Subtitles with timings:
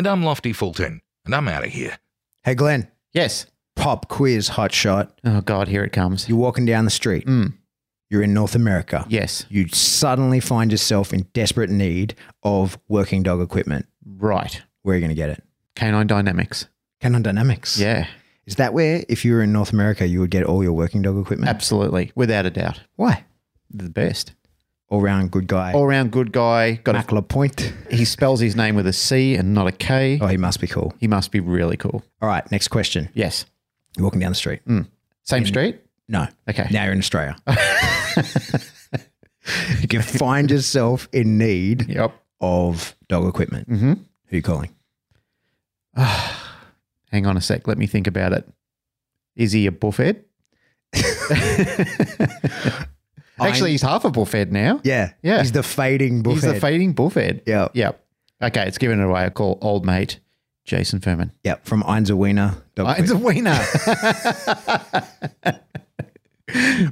[0.00, 1.98] And I'm Lofty Fulton, and I'm out of here.
[2.42, 3.44] Hey, Glenn, Yes.
[3.76, 5.20] pop quiz hot shot.
[5.26, 6.26] Oh God, here it comes.
[6.26, 7.26] You're walking down the street.
[7.26, 7.52] Mm.
[8.08, 9.04] You're in North America.
[9.10, 9.44] Yes.
[9.50, 13.84] You suddenly find yourself in desperate need of working dog equipment.
[14.02, 14.62] Right.
[14.84, 15.44] Where are you going to get it?
[15.76, 16.64] Canine Dynamics.
[17.02, 17.78] Canon Dynamics.
[17.78, 18.06] Yeah.
[18.46, 21.02] Is that where, if you were in North America, you would get all your working
[21.02, 21.50] dog equipment?
[21.50, 22.10] Absolutely.
[22.14, 22.80] Without a doubt.
[22.96, 23.26] Why?
[23.70, 24.32] The best.
[24.90, 25.72] All round good guy.
[25.72, 26.72] All round good guy.
[26.72, 27.72] Got a, Mackler Point.
[27.90, 30.18] he spells his name with a C and not a K.
[30.20, 30.92] Oh, he must be cool.
[30.98, 32.02] He must be really cool.
[32.20, 33.08] All right, next question.
[33.14, 33.46] Yes.
[33.96, 34.60] You're walking down the street.
[35.22, 35.80] Same street?
[36.08, 36.26] No.
[36.48, 36.66] Okay.
[36.72, 37.36] Now you're in Australia.
[39.80, 42.12] you can find yourself in need Yep.
[42.40, 43.68] of dog equipment.
[43.68, 43.92] Mm-hmm.
[43.92, 44.70] Who are you calling?
[45.96, 47.68] Hang on a sec.
[47.68, 48.48] Let me think about it.
[49.36, 50.24] Is he a buffet?
[53.48, 54.80] Actually, he's half a buffet now.
[54.84, 55.12] Yeah.
[55.22, 55.38] Yeah.
[55.38, 56.34] He's the fading buffet.
[56.34, 57.42] He's the fading buffet.
[57.46, 57.68] yeah.
[57.74, 58.04] Yep.
[58.42, 59.24] Okay, it's given it away.
[59.24, 60.18] I call old mate
[60.64, 61.32] Jason Furman.
[61.44, 61.56] Yeah.
[61.64, 62.54] From Einzer Wiener.
[62.74, 63.50] Dog it's a winner.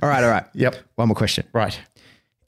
[0.02, 0.24] all right.
[0.24, 0.44] All right.
[0.54, 0.76] yep.
[0.96, 1.46] One more question.
[1.52, 1.78] Right.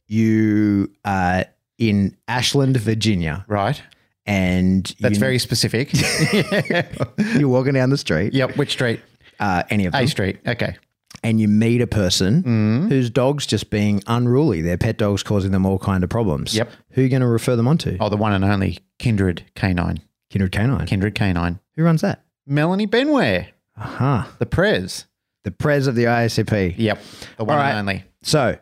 [0.07, 1.45] You are
[1.79, 3.81] in Ashland, Virginia, Right.
[4.27, 5.93] and That's you, very specific.
[7.39, 8.57] you're walking down the street, yep.
[8.57, 9.01] Which street?
[9.39, 10.39] uh, any of them, A Street.
[10.47, 10.77] Okay.
[11.23, 12.89] And you meet a person Mm.
[12.89, 14.63] whose dog's just being unruly.
[14.63, 16.55] Their pet dog's causing them all kind of problems.
[16.55, 16.71] Yep.
[16.91, 17.97] Who are you going to refer them on to?
[18.01, 20.01] Oh, the one and only Kindred Canine.
[20.31, 20.87] Kindred Canine.
[20.87, 21.59] Kindred Canine.
[21.77, 22.25] Who runs that?
[22.47, 24.31] Melanie Benware, Aha.
[24.39, 25.07] the Prez.
[25.45, 26.75] The Prez of the ISCP.
[26.77, 26.99] Yep.
[27.39, 27.71] The one right.
[27.71, 28.05] and only.
[28.23, 28.57] So,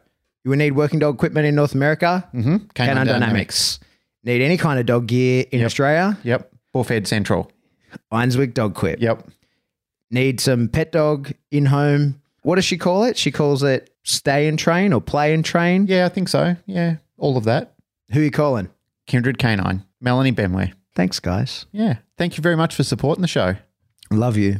[0.44, 2.28] you would need working dog equipment in North America.
[2.34, 2.56] Mm-hmm.
[2.74, 3.80] Canon Dynamics.
[4.24, 5.66] Need any kind of dog gear in Yep.
[5.66, 6.18] Australia.
[6.22, 6.52] Yep.
[6.72, 7.50] Bullfed Central.
[8.12, 9.00] Einswick Dog Quip.
[9.00, 9.28] Yep.
[10.10, 12.20] Need some pet dog in home.
[12.42, 13.16] What does she call it?
[13.16, 15.86] She calls it stay and train or play and train.
[15.86, 16.56] Yeah, I think so.
[16.66, 16.96] Yeah.
[17.18, 17.74] All of that.
[18.12, 18.68] Who are you calling?
[19.06, 19.84] Kindred Canine.
[20.00, 20.72] Melanie Benware.
[20.94, 21.66] Thanks, guys.
[21.72, 21.98] Yeah.
[22.16, 23.56] Thank you very much for supporting the show.
[24.10, 24.58] Love you.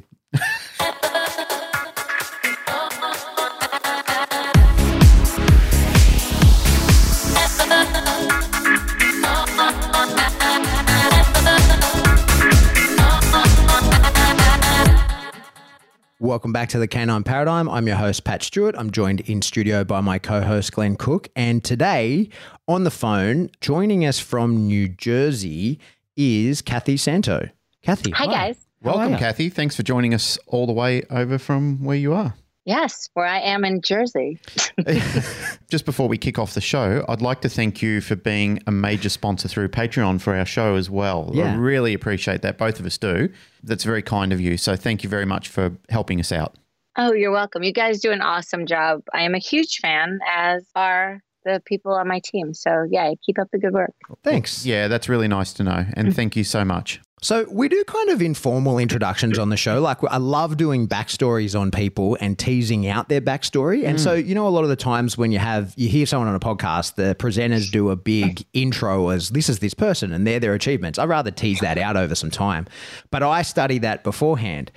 [16.39, 17.69] Welcome back to the Canine Paradigm.
[17.69, 18.77] I'm your host, Pat Stewart.
[18.79, 21.29] I'm joined in studio by my co host, Glenn Cook.
[21.35, 22.29] And today
[22.69, 25.81] on the phone, joining us from New Jersey,
[26.17, 27.49] is Kathy Santo.
[27.83, 28.13] Kathy.
[28.13, 28.69] Hi, guys.
[28.81, 29.19] Welcome, ya?
[29.19, 29.51] Kathy.
[29.51, 32.35] Thanks for joining us all the way over from where you are.
[32.69, 34.39] Yes, where I am in Jersey.
[35.71, 38.71] Just before we kick off the show, I'd like to thank you for being a
[38.71, 41.31] major sponsor through Patreon for our show as well.
[41.33, 41.55] Yeah.
[41.55, 42.59] I really appreciate that.
[42.59, 43.31] Both of us do.
[43.63, 44.59] That's very kind of you.
[44.59, 46.57] So thank you very much for helping us out.
[46.95, 47.63] Oh, you're welcome.
[47.63, 49.01] You guys do an awesome job.
[49.15, 52.53] I am a huge fan, as are the people on my team.
[52.53, 53.95] So, yeah, keep up the good work.
[54.23, 54.67] Thanks.
[54.67, 55.87] Yeah, that's really nice to know.
[55.95, 57.01] And thank you so much.
[57.21, 59.81] So we do kind of informal introductions on the show.
[59.81, 63.85] Like I love doing backstories on people and teasing out their backstory.
[63.85, 64.01] And mm.
[64.01, 66.35] so you know, a lot of the times when you have you hear someone on
[66.35, 70.41] a podcast, the presenters do a big intro as this is this person and they're
[70.41, 70.99] their achievements.
[70.99, 72.67] I'd rather tease that out over some time,
[73.11, 74.71] but I study that beforehand.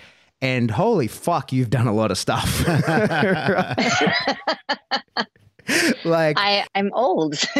[0.43, 2.65] And holy fuck, you've done a lot of stuff.
[6.05, 7.33] like I, I'm old.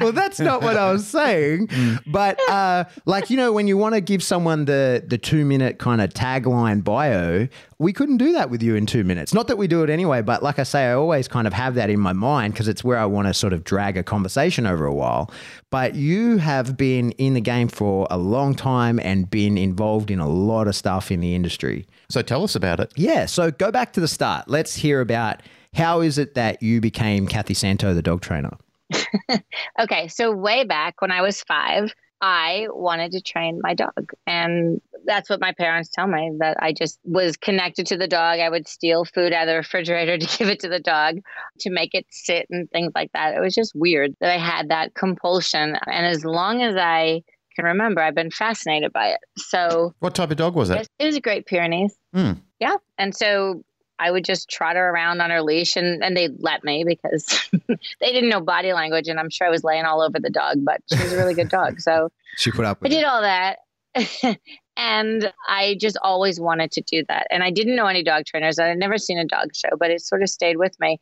[0.00, 1.68] well, that's not what I was saying.
[2.06, 5.78] But uh, like you know, when you want to give someone the the two minute
[5.78, 9.34] kind of tagline bio, we couldn't do that with you in two minutes.
[9.34, 11.74] Not that we do it anyway, but like I say, I always kind of have
[11.74, 14.66] that in my mind because it's where I want to sort of drag a conversation
[14.66, 15.30] over a while.
[15.70, 20.20] But you have been in the game for a long time and been involved in
[20.20, 21.86] a lot of stuff in the industry.
[22.08, 22.92] So tell us about it.
[22.96, 23.26] Yeah.
[23.26, 24.48] So go back to the start.
[24.48, 25.42] Let's hear about
[25.74, 28.56] how is it that you became Kathy Santo, the dog trainer.
[29.80, 34.12] okay, so way back when I was five, I wanted to train my dog.
[34.26, 38.40] And that's what my parents tell me that I just was connected to the dog.
[38.40, 41.16] I would steal food out of the refrigerator to give it to the dog
[41.60, 43.34] to make it sit and things like that.
[43.34, 45.76] It was just weird that I had that compulsion.
[45.86, 47.22] And as long as I
[47.56, 49.20] can remember, I've been fascinated by it.
[49.36, 50.88] So What type of dog was it?
[50.98, 51.94] It was a Great Pyrenees.
[52.12, 52.32] Hmm.
[52.58, 52.76] Yeah.
[52.96, 53.62] And so
[54.04, 57.40] I would just trot her around on her leash and, and they let me because
[57.68, 59.08] they didn't know body language.
[59.08, 61.32] And I'm sure I was laying all over the dog, but she was a really
[61.32, 61.80] good dog.
[61.80, 63.04] So She put up I did it.
[63.04, 63.60] all that.
[64.76, 67.26] and I just always wanted to do that.
[67.30, 68.58] And I didn't know any dog trainers.
[68.58, 71.00] I had never seen a dog show, but it sort of stayed with me.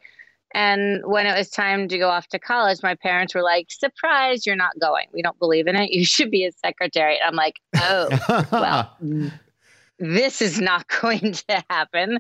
[0.55, 4.47] And when it was time to go off to college, my parents were like, surprise,
[4.47, 5.07] you're not going.
[5.13, 5.91] We don't believe in it.
[5.91, 7.19] You should be a secretary.
[7.19, 8.97] And I'm like, oh, well,
[9.99, 12.19] this is not going to happen.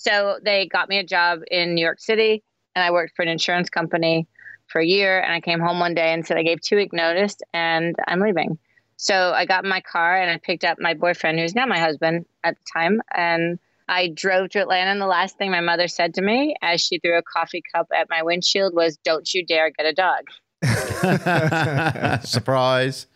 [0.00, 2.42] So they got me a job in New York City,
[2.74, 4.26] and I worked for an insurance company
[4.66, 5.20] for a year.
[5.20, 8.20] And I came home one day and said, I gave two week notice and I'm
[8.20, 8.58] leaving.
[8.96, 11.78] So I got in my car and I picked up my boyfriend, who's now my
[11.78, 13.58] husband at the time, and
[13.90, 14.90] I drove to Atlanta.
[14.90, 17.88] And the last thing my mother said to me as she threw a coffee cup
[17.94, 20.22] at my windshield was, Don't you dare get a dog.
[22.24, 23.06] Surprise.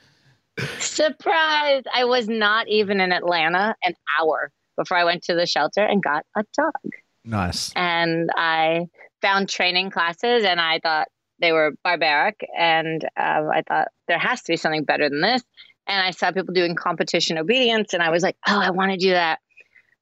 [0.78, 1.82] Surprise!
[1.94, 6.02] I was not even in Atlanta an hour before I went to the shelter and
[6.02, 6.92] got a dog.
[7.24, 7.72] nice.
[7.74, 8.86] and I
[9.22, 11.08] found training classes, and I thought
[11.40, 15.42] they were barbaric, and uh, I thought there has to be something better than this.
[15.86, 18.96] And I saw people doing competition obedience, and I was like, oh, I want to
[18.96, 19.38] do that.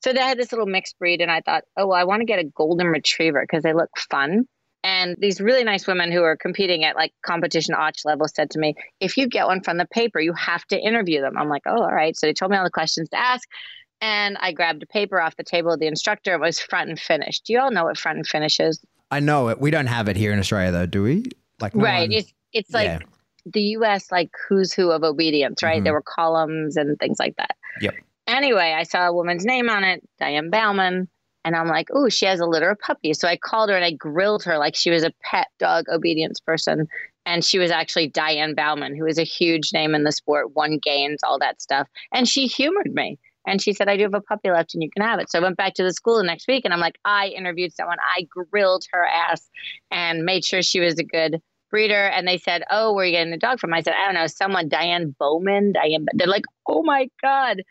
[0.02, 2.26] So they had this little mixed breed, and I thought, oh, well, I want to
[2.26, 4.46] get a golden retriever because they look fun.
[4.84, 8.58] And these really nice women who are competing at like competition OTCH level said to
[8.58, 11.38] me, if you get one from the paper, you have to interview them.
[11.38, 12.16] I'm like, oh, all right.
[12.16, 13.48] So they told me all the questions to ask.
[14.02, 16.34] And I grabbed a paper off the table of the instructor.
[16.34, 17.38] It was front and finish.
[17.40, 18.84] Do you all know what front and finish is?
[19.12, 19.60] I know it.
[19.60, 21.24] We don't have it here in Australia though, do we?
[21.60, 22.00] Like no right.
[22.10, 22.98] one- It's it's like yeah.
[23.46, 25.80] the US like who's who of obedience, right?
[25.80, 25.84] Mhm.
[25.84, 27.56] There were columns and things like that.
[27.80, 27.94] Yep.
[28.26, 31.08] Anyway, I saw a woman's name on it, Diane Bauman,
[31.44, 33.20] and I'm like, oh, she has a litter of puppies.
[33.20, 36.40] So I called her and I grilled her like she was a pet dog obedience
[36.40, 36.88] person.
[37.24, 40.78] And she was actually Diane Bauman, who is a huge name in the sport, won
[40.78, 41.86] Gaines, all that stuff.
[42.12, 43.16] And she humored me.
[43.46, 45.30] And she said, I do have a puppy left and you can have it.
[45.30, 47.74] So I went back to the school the next week and I'm like, I interviewed
[47.74, 47.98] someone.
[48.16, 49.48] I grilled her ass
[49.90, 52.06] and made sure she was a good breeder.
[52.06, 53.74] And they said, Oh, where are you getting the dog from?
[53.74, 55.72] I said, I don't know, someone, Diane Bauman.
[55.72, 56.06] Diane.
[56.12, 57.62] They're like, Oh my God.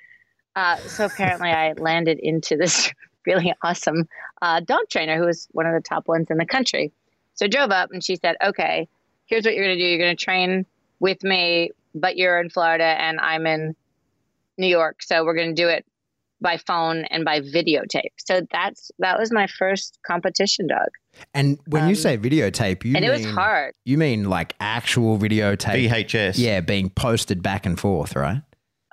[0.55, 2.91] Uh, so apparently I landed into this
[3.25, 4.07] really awesome
[4.41, 6.91] uh, dog trainer who was one of the top ones in the country.
[7.35, 8.89] So I drove up and she said, Okay,
[9.27, 9.87] here's what you're going to do.
[9.87, 10.65] You're going to train
[10.99, 13.75] with me, but you're in Florida and I'm in
[14.61, 15.03] New York.
[15.03, 15.85] So we're going to do it
[16.39, 18.13] by phone and by videotape.
[18.17, 20.87] So that's that was my first competition dog.
[21.33, 23.73] And when you Um, say videotape, you and mean it was hard.
[23.85, 25.89] You mean like actual videotape?
[25.89, 26.37] VHS.
[26.37, 28.41] Yeah, being posted back and forth, right?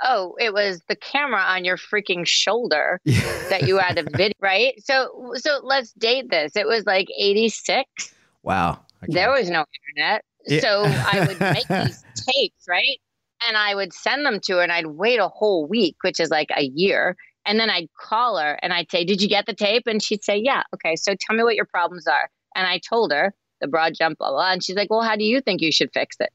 [0.04, 3.00] Oh, it was the camera on your freaking shoulder
[3.50, 4.74] that you had a video, right?
[4.84, 6.54] So so let's date this.
[6.54, 8.12] It was like 86.
[8.42, 8.80] wow.
[9.04, 9.12] Okay.
[9.14, 9.64] There was no
[9.96, 10.24] internet.
[10.46, 10.60] Yeah.
[10.60, 12.98] So I would make these tapes, right?
[13.46, 16.30] And I would send them to her and I'd wait a whole week, which is
[16.30, 17.16] like a year.
[17.46, 19.84] And then I'd call her and I'd say, Did you get the tape?
[19.86, 20.62] And she'd say, Yeah.
[20.74, 20.96] Okay.
[20.96, 22.28] So tell me what your problems are.
[22.54, 24.52] And I told her the broad jump, blah, blah.
[24.52, 26.30] And she's like, Well, how do you think you should fix it?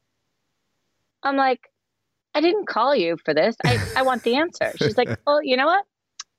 [1.22, 1.60] I'm like,
[2.34, 3.56] I didn't call you for this.
[3.66, 4.74] I, I want the answer.
[4.78, 5.86] She's like, Well, you know what?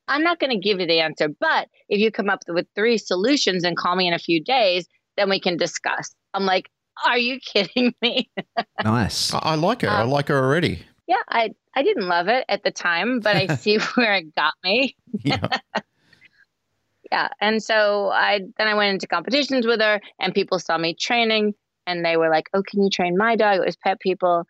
[0.09, 1.29] I'm not going to give you the answer.
[1.29, 4.87] But if you come up with three solutions and call me in a few days,
[5.17, 6.15] then we can discuss.
[6.35, 6.71] I'm like,
[7.05, 8.31] are you kidding me?
[8.83, 9.33] nice.
[9.35, 9.89] I, I like her.
[9.89, 10.83] I Um, like her already.
[11.07, 14.55] yeah, I I didn't love it at the time, but I see where it got
[14.63, 14.97] me.
[15.23, 15.49] Yeah.
[17.13, 20.95] Yeah, and so I then I went into competitions with her, and people saw me
[20.95, 21.55] training,
[21.87, 24.45] and they were like, "Oh, can you train my dog?" It was pet people,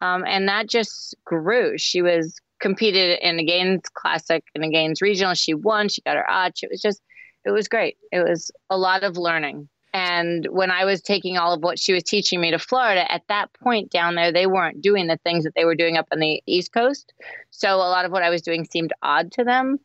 [0.00, 1.76] um, and that just grew.
[1.76, 5.34] She was competed in a Gaines Classic and a Gaines Regional.
[5.34, 5.88] She won.
[5.88, 6.62] She got her OTCH.
[6.62, 7.02] It was just,
[7.44, 7.96] it was great.
[8.12, 9.68] It was a lot of learning.
[9.92, 13.22] And when I was taking all of what she was teaching me to Florida, at
[13.28, 16.18] that point down there, they weren't doing the things that they were doing up on
[16.18, 17.14] the East Coast.
[17.50, 19.78] So a lot of what I was doing seemed odd to them.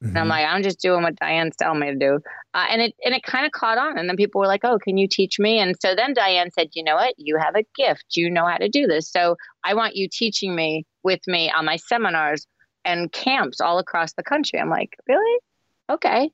[0.00, 0.30] And I'm Mhm.
[0.30, 2.20] like, I'm just doing what Diane's telling me to do.
[2.54, 3.98] Uh, and it and it kind of caught on.
[3.98, 5.58] And then people were like, Oh, can you teach me?
[5.58, 7.14] And so then Diane said, You know what?
[7.18, 8.16] You have a gift.
[8.16, 9.10] You know how to do this.
[9.10, 12.46] So I want you teaching me with me on my seminars
[12.84, 14.58] and camps all across the country.
[14.60, 15.40] I'm like, Really?
[15.90, 16.30] Okay.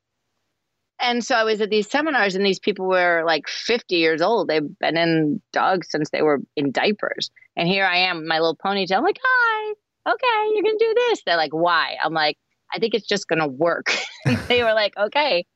[1.00, 4.48] And so I was at these seminars, and these people were like 50 years old.
[4.48, 7.30] They've been in dogs since they were in diapers.
[7.56, 8.96] And here I am, my little ponytail.
[8.96, 9.74] I'm like, Hi,
[10.08, 11.22] okay, you're going to do this.
[11.26, 11.96] They're like, Why?
[12.02, 12.38] I'm like,
[12.74, 13.94] I think it's just going to work.
[14.48, 15.46] they were like, okay.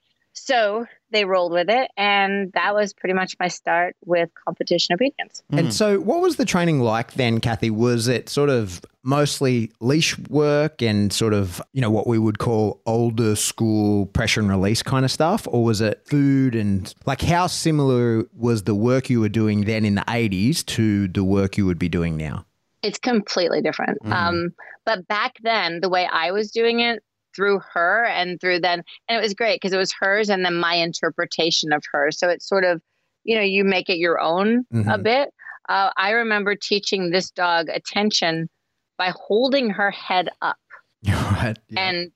[0.45, 1.91] So they rolled with it.
[1.97, 5.43] And that was pretty much my start with competition obedience.
[5.51, 7.71] And so, what was the training like then, Kathy?
[7.71, 12.39] Was it sort of mostly leash work and sort of, you know, what we would
[12.39, 15.47] call older school pressure and release kind of stuff?
[15.51, 19.85] Or was it food and like how similar was the work you were doing then
[19.85, 22.45] in the 80s to the work you would be doing now?
[22.83, 23.99] It's completely different.
[24.05, 24.13] Mhm.
[24.13, 24.55] Um,
[24.85, 27.03] but back then, the way I was doing it,
[27.35, 30.55] through her and through then and it was great because it was hers and then
[30.55, 32.11] my interpretation of her.
[32.11, 32.81] So it's sort of
[33.25, 34.89] you know you make it your own mm-hmm.
[34.89, 35.31] a bit.
[35.69, 38.49] Uh, i remember teaching this dog attention
[38.97, 40.57] by holding her head up.
[41.01, 41.55] Yeah.
[41.77, 42.11] and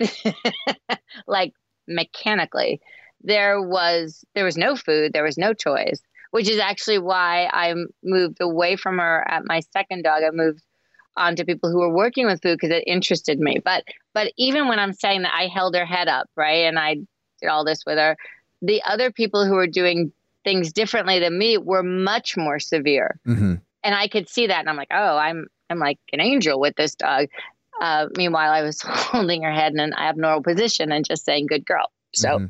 [1.28, 1.52] like
[1.86, 2.80] mechanically
[3.22, 6.02] there was there was no food there was no toys
[6.32, 10.22] which is actually why i moved away from her at my second dog.
[10.22, 10.62] I moved
[11.18, 13.58] on to people who were working with food because it interested me.
[13.64, 13.84] But
[14.14, 16.64] but even when i'm saying that i held her head up right?
[16.64, 16.94] And i
[17.40, 18.16] did all this with her.
[18.62, 20.12] The other people who were doing
[20.44, 23.18] things differently than me were much more severe.
[23.26, 23.54] Mm-hmm.
[23.84, 26.76] and i could see that and i'm like oh i'm i'm like an angel with
[26.76, 27.28] this dog.
[27.80, 31.64] Uh, meanwhile, I was holding her head in an abnormal position and just saying, "Good
[31.64, 32.46] girl." So, mm-hmm.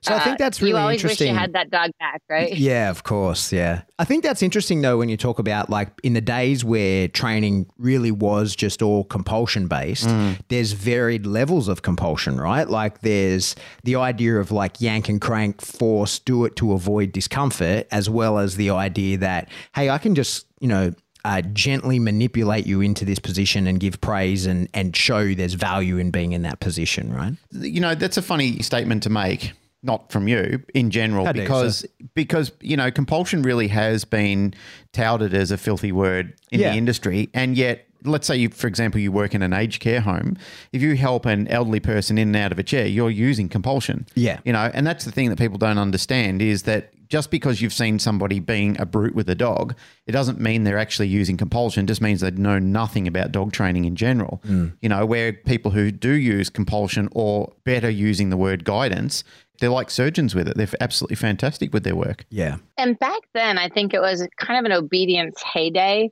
[0.00, 1.28] so I think uh, that's really you always interesting.
[1.28, 2.56] Wish you had that dog back, right?
[2.56, 3.52] Yeah, of course.
[3.52, 7.08] Yeah, I think that's interesting though when you talk about like in the days where
[7.08, 10.08] training really was just all compulsion based.
[10.08, 10.40] Mm.
[10.48, 12.68] There's varied levels of compulsion, right?
[12.68, 17.86] Like there's the idea of like yank and crank, force, do it to avoid discomfort,
[17.90, 22.66] as well as the idea that hey, I can just you know uh, gently manipulate
[22.66, 26.42] you into this position and give praise and, and show there's value in being in
[26.42, 27.34] that position, right?
[27.52, 29.52] You know, that's a funny statement to make,
[29.82, 34.54] not from you in general, How because because you know compulsion really has been
[34.92, 36.70] touted as a filthy word in yeah.
[36.70, 40.00] the industry, and yet let's say you, for example, you work in an aged care
[40.00, 40.36] home.
[40.72, 44.06] If you help an elderly person in and out of a chair, you're using compulsion.
[44.14, 44.40] Yeah.
[44.44, 47.74] You know, and that's the thing that people don't understand is that just because you've
[47.74, 49.76] seen somebody being a brute with a dog,
[50.06, 51.84] it doesn't mean they're actually using compulsion.
[51.84, 54.40] It just means they know nothing about dog training in general.
[54.46, 54.78] Mm.
[54.80, 59.24] You know, where people who do use compulsion or better using the word guidance,
[59.60, 60.56] they're like surgeons with it.
[60.56, 62.24] They're absolutely fantastic with their work.
[62.30, 62.56] Yeah.
[62.78, 66.10] And back then, I think it was kind of an obedience heyday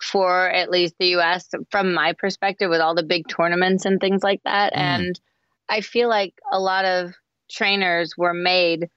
[0.00, 4.22] for at least the US from my perspective with all the big tournaments and things
[4.22, 4.72] like that.
[4.72, 4.76] Mm.
[4.76, 5.20] And
[5.68, 7.12] I feel like a lot of
[7.50, 8.88] trainers were made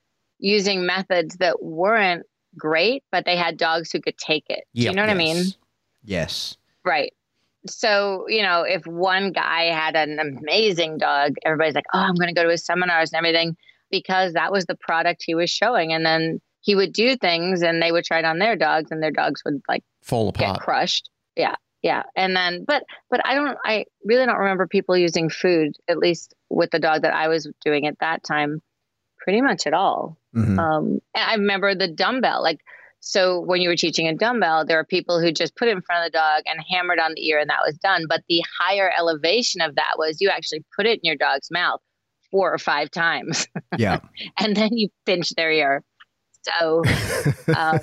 [0.41, 2.25] using methods that weren't
[2.57, 4.65] great, but they had dogs who could take it.
[4.73, 4.91] Yep.
[4.91, 5.15] You know what yes.
[5.15, 5.45] I mean?
[6.03, 6.57] Yes.
[6.83, 7.13] Right.
[7.67, 12.27] So, you know, if one guy had an amazing dog, everybody's like, oh, I'm going
[12.27, 13.55] to go to his seminars and everything
[13.91, 15.93] because that was the product he was showing.
[15.93, 19.01] And then he would do things and they would try it on their dogs and
[19.01, 21.09] their dogs would like fall apart, get crushed.
[21.35, 21.55] Yeah.
[21.83, 22.03] Yeah.
[22.15, 26.33] And then, but, but I don't, I really don't remember people using food, at least
[26.49, 28.61] with the dog that I was doing at that time
[29.21, 30.17] pretty much at all.
[30.35, 30.59] Mm-hmm.
[30.59, 32.61] Um, I remember the dumbbell, like,
[33.01, 35.81] so when you were teaching a dumbbell, there are people who just put it in
[35.81, 38.05] front of the dog and hammered on the ear and that was done.
[38.07, 41.81] But the higher elevation of that was you actually put it in your dog's mouth
[42.29, 43.47] four or five times.
[43.77, 43.99] Yeah.
[44.37, 45.83] and then you pinch their ear.
[46.43, 46.83] So,
[47.55, 47.79] um,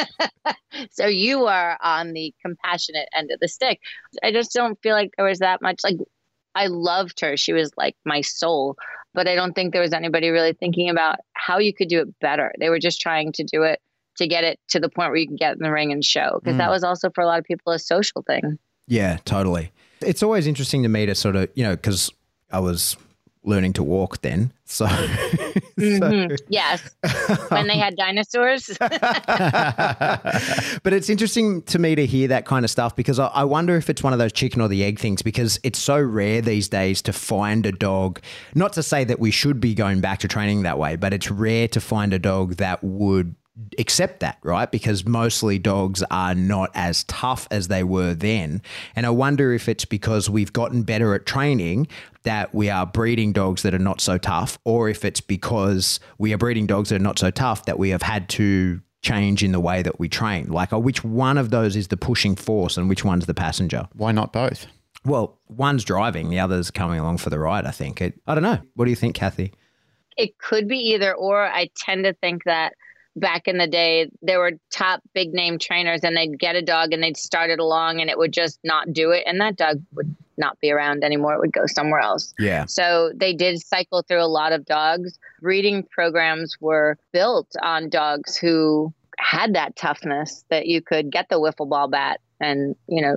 [0.90, 3.80] so you are on the compassionate end of the stick.
[4.22, 5.80] I just don't feel like there was that much.
[5.82, 5.96] Like,
[6.54, 7.36] I loved her.
[7.36, 8.76] She was like my soul
[9.18, 12.20] but I don't think there was anybody really thinking about how you could do it
[12.20, 12.52] better.
[12.60, 13.80] They were just trying to do it
[14.18, 16.38] to get it to the point where you can get in the ring and show
[16.40, 16.58] because mm.
[16.58, 18.60] that was also for a lot of people a social thing.
[18.86, 19.72] Yeah, totally.
[20.02, 22.12] It's always interesting to me to sort of, you know, because
[22.52, 22.96] I was
[23.48, 24.52] learning to walk then.
[24.66, 26.28] So, mm-hmm.
[26.28, 26.88] so yes,
[27.48, 28.66] when they had dinosaurs.
[28.78, 28.92] but
[30.92, 33.88] it's interesting to me to hear that kind of stuff because I, I, wonder if
[33.88, 37.00] it's one of those chicken or the egg things because it's so rare these days
[37.02, 38.20] to find a dog.
[38.54, 41.30] Not to say that we should be going back to training that way, but it's
[41.30, 43.34] rare to find a dog that would
[43.78, 44.70] accept that, right?
[44.70, 48.62] Because mostly dogs are not as tough as they were then.
[48.94, 51.88] And I wonder if it's because we've gotten better at training
[52.22, 56.32] that we are breeding dogs that are not so tough, or if it's because we
[56.32, 59.52] are breeding dogs that are not so tough that we have had to change in
[59.52, 60.48] the way that we train.
[60.48, 63.88] Like, uh, which one of those is the pushing force and which one's the passenger?
[63.94, 64.66] Why not both?
[65.04, 68.02] Well, one's driving, the other's coming along for the ride, I think.
[68.02, 68.58] It, I don't know.
[68.74, 69.52] What do you think, Kathy?
[70.16, 71.46] It could be either or.
[71.46, 72.74] I tend to think that
[73.18, 76.92] back in the day there were top big name trainers and they'd get a dog
[76.92, 79.24] and they'd start it along and it would just not do it.
[79.26, 81.34] And that dog would not be around anymore.
[81.34, 82.32] It would go somewhere else.
[82.38, 82.66] Yeah.
[82.66, 85.18] So they did cycle through a lot of dogs.
[85.40, 91.40] Breeding programs were built on dogs who had that toughness that you could get the
[91.40, 93.16] wiffle ball bat and you know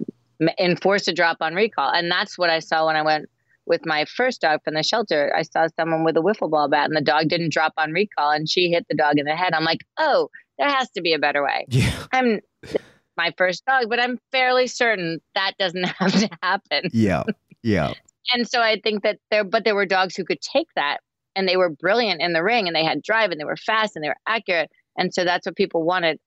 [0.58, 1.91] enforce a drop on recall.
[1.91, 3.29] And that's what i saw when i went
[3.65, 6.88] with my first dog from the shelter, I saw someone with a wiffle ball bat
[6.88, 9.53] and the dog didn't drop on recall and she hit the dog in the head.
[9.53, 11.65] I'm like, oh, there has to be a better way.
[11.70, 11.91] Yeah.
[12.12, 12.39] I'm
[13.18, 16.89] my first dog, but I'm fairly certain that doesn't have to happen.
[16.91, 17.24] Yeah.
[17.63, 17.94] Yeah.
[18.34, 20.98] and so I think that there, but there were dogs who could take that
[21.36, 23.96] and they were brilliant in the ring and they had drive and they were fast
[23.96, 24.72] and they were accurate.
[24.98, 26.20] And so that's what people wanted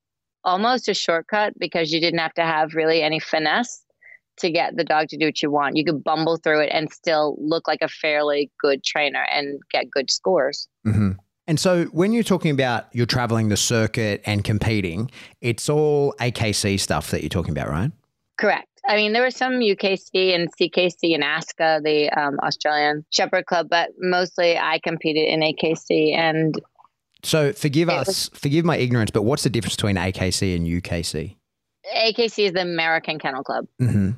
[0.44, 3.83] almost a shortcut because you didn't have to have really any finesse
[4.38, 5.76] to get the dog to do what you want.
[5.76, 9.90] You could bumble through it and still look like a fairly good trainer and get
[9.90, 10.68] good scores.
[10.86, 11.12] Mm-hmm.
[11.46, 15.10] And so when you're talking about you're traveling the circuit and competing,
[15.40, 17.92] it's all AKC stuff that you're talking about, right?
[18.38, 18.68] Correct.
[18.86, 23.68] I mean, there was some UKC and CKC and ASCA, the um, Australian Shepherd Club,
[23.70, 26.14] but mostly I competed in AKC.
[26.14, 26.54] And
[27.22, 31.36] so forgive us, was, forgive my ignorance, but what's the difference between AKC and UKC?
[31.96, 33.66] AKC is the American Kennel Club.
[33.80, 34.10] Mm-hmm.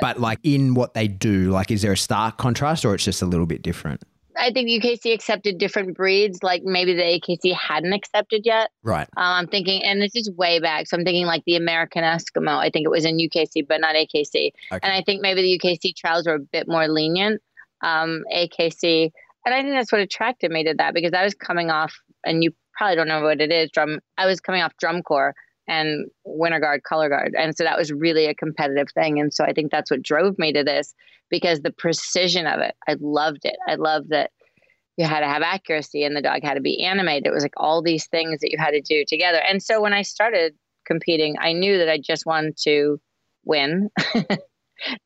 [0.00, 3.22] But like in what they do, like is there a stark contrast or it's just
[3.22, 4.02] a little bit different?
[4.38, 8.70] I think UKC accepted different breeds, like maybe the AKC hadn't accepted yet.
[8.82, 9.08] Right.
[9.16, 12.56] Um, I'm thinking, and this is way back, so I'm thinking like the American Eskimo.
[12.56, 14.52] I think it was in UKC, but not AKC.
[14.72, 14.80] Okay.
[14.82, 17.42] And I think maybe the UKC trials were a bit more lenient.
[17.82, 19.10] Um, AKC,
[19.44, 22.42] and I think that's what attracted me to that because I was coming off, and
[22.42, 23.70] you probably don't know what it is.
[23.70, 24.00] Drum.
[24.16, 25.34] I was coming off drum corps
[25.68, 29.20] and winter guard, color guard, and so that was really a competitive thing.
[29.20, 30.94] And so I think that's what drove me to this
[31.30, 33.56] because the precision of it, I loved it.
[33.66, 34.30] I loved that
[34.96, 37.26] you had to have accuracy and the dog had to be animated.
[37.26, 39.38] It was like all these things that you had to do together.
[39.38, 40.54] And so when I started
[40.86, 43.00] competing, I knew that I just wanted to
[43.44, 43.90] win.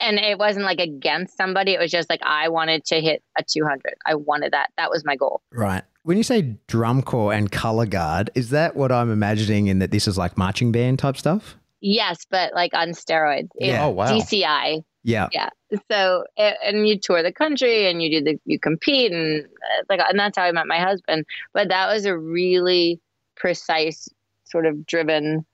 [0.00, 1.72] and it wasn't like against somebody.
[1.72, 3.94] It was just like I wanted to hit a 200.
[4.06, 4.70] I wanted that.
[4.78, 5.42] That was my goal.
[5.52, 5.82] Right.
[6.04, 9.90] When you say drum corps and color guard, is that what I'm imagining in that
[9.92, 11.56] this is like marching band type stuff?
[11.80, 13.48] Yes, but like on steroids.
[13.58, 13.84] Yeah.
[13.84, 14.06] oh, wow.
[14.06, 14.84] DCI.
[15.04, 15.28] Yeah.
[15.32, 15.48] Yeah.
[15.90, 20.00] So, and you tour the country and you do the, you compete and uh, like,
[20.08, 21.24] and that's how I met my husband.
[21.52, 23.00] But that was a really
[23.36, 24.08] precise,
[24.44, 25.44] sort of driven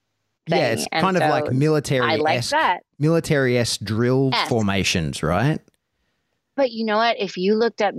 [0.48, 0.58] thing.
[0.58, 2.06] Yeah, it's and kind so of like military.
[2.06, 2.80] I like that.
[2.98, 4.48] Military s drill Yes.
[4.48, 5.60] formations, right?
[6.56, 7.18] But you know what?
[7.18, 7.94] If you looked up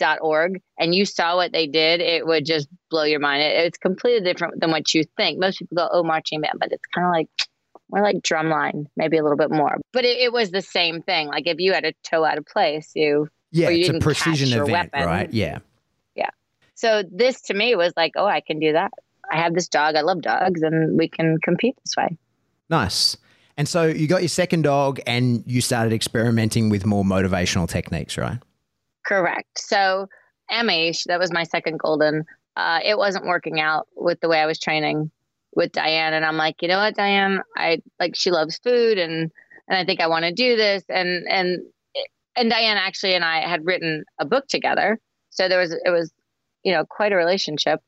[0.00, 3.42] DCI.org and you saw what they did, it would just blow your mind.
[3.42, 5.38] It, it's completely different than what you think.
[5.38, 7.28] Most people go, oh, marching band, but it's kind of like
[7.90, 9.76] more like drumline, maybe a little bit more.
[9.92, 11.28] But it, it was the same thing.
[11.28, 14.52] Like if you had a toe out of place, you Yeah, you it's a precision
[14.52, 15.06] event, weapon.
[15.06, 15.32] right?
[15.32, 15.58] Yeah,
[16.14, 16.30] yeah.
[16.74, 18.92] So this to me was like, oh, I can do that.
[19.30, 19.94] I have this dog.
[19.94, 22.16] I love dogs, and we can compete this way.
[22.68, 23.16] Nice.
[23.56, 28.16] And so you got your second dog and you started experimenting with more motivational techniques,
[28.16, 28.38] right?
[29.06, 29.58] Correct.
[29.58, 30.08] So
[30.50, 32.24] MH, that was my second golden.
[32.56, 35.10] Uh, it wasn't working out with the way I was training
[35.54, 39.30] with Diane, and I'm like, you know what, Diane, I like she loves food, and
[39.68, 41.60] and I think I want to do this, and and
[42.36, 46.12] and Diane actually and I had written a book together, so there was it was,
[46.62, 47.80] you know, quite a relationship.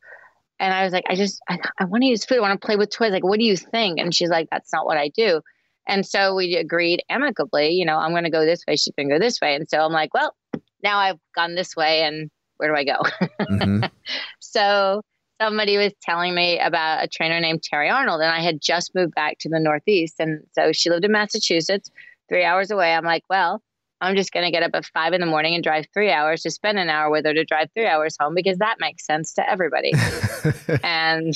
[0.59, 2.39] And I was like, I just, I, I want to use food.
[2.39, 3.11] I want to play with toys.
[3.11, 3.99] Like, what do you think?
[3.99, 5.41] And she's like, that's not what I do.
[5.89, 8.77] And so we agreed amicably, you know, I'm going to go this way.
[8.77, 9.57] She's going to go this way.
[9.57, 10.37] And so I'm like, well,
[10.83, 13.03] now I've gone this way and where do I go?
[13.41, 13.91] Mhm.
[14.41, 15.03] so
[15.41, 19.15] somebody was telling me about a trainer named Terry Arnold, and I had just moved
[19.15, 20.15] back to the Northeast.
[20.21, 21.91] And so she lived in Massachusetts,
[22.29, 22.95] three hours away.
[22.95, 23.61] I'm like, well,
[24.01, 26.43] I'm just going to get up at five in the morning and drive three hours
[26.43, 29.33] to spend an hour with her to drive three hours home because that makes sense
[29.35, 29.93] to everybody.
[30.85, 31.35] and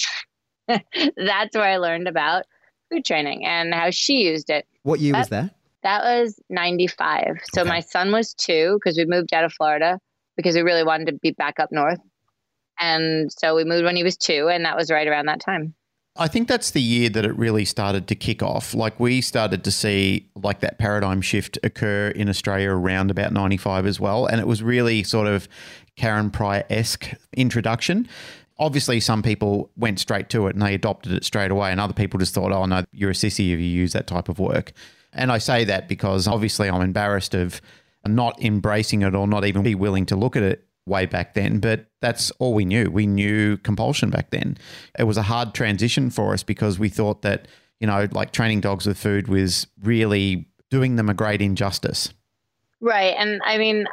[0.69, 2.45] that's where I learned about
[2.91, 4.67] food training and how she used it.
[4.83, 5.55] what year was that?
[5.87, 7.37] That was 95.
[7.55, 7.69] So Okay.
[7.69, 10.01] my son was two because we moved out of Florida
[10.37, 12.01] because we really wanted to be back up north.
[12.81, 15.75] And so we moved when he was two, and that was right around that time.
[16.17, 18.75] I think that's the year that it really started to kick off.
[18.75, 23.87] Like we started to see like that paradigm shift occur in Australia around about 95
[23.87, 24.27] as well.
[24.27, 25.47] And it was really sort of
[25.97, 28.09] Karen Pryor esque introduction.
[28.59, 31.71] Obviously, some people went straight to it and they adopted it straight away.
[31.71, 34.29] And other people just thought, oh, no, you're a sissy if you use that type
[34.29, 34.73] of work.
[35.17, 37.61] And I say that because obviously I'm embarrassed of
[38.07, 41.59] not embracing it or not even be willing to look at it way back then,
[41.59, 42.91] but that's all we knew.
[42.91, 44.57] We knew compulsion back then.
[44.99, 47.49] It was a hard transition for us because we thought that,
[47.81, 52.13] you know, like training dogs with food was really doing them a great injustice.
[52.81, 53.15] Right.
[53.19, 53.87] And I mean,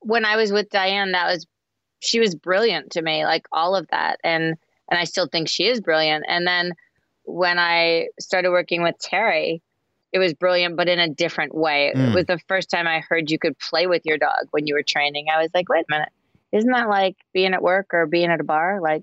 [0.00, 1.46] when I was with Diane, that was
[2.00, 4.18] she was brilliant to me, like all of that.
[4.24, 4.56] And
[4.90, 6.24] and I still think she is brilliant.
[6.28, 6.74] And then
[7.24, 9.62] when I started working with Terry,
[10.14, 11.88] it was brilliant, but in a different way.
[11.88, 12.14] It Mm.
[12.14, 14.84] was the first time I heard you could play with your dog when you were
[14.84, 15.26] training.
[15.28, 16.08] I was like, wait a minute,
[16.52, 18.80] isn't that like being at work or being at a bar?
[18.80, 19.02] Like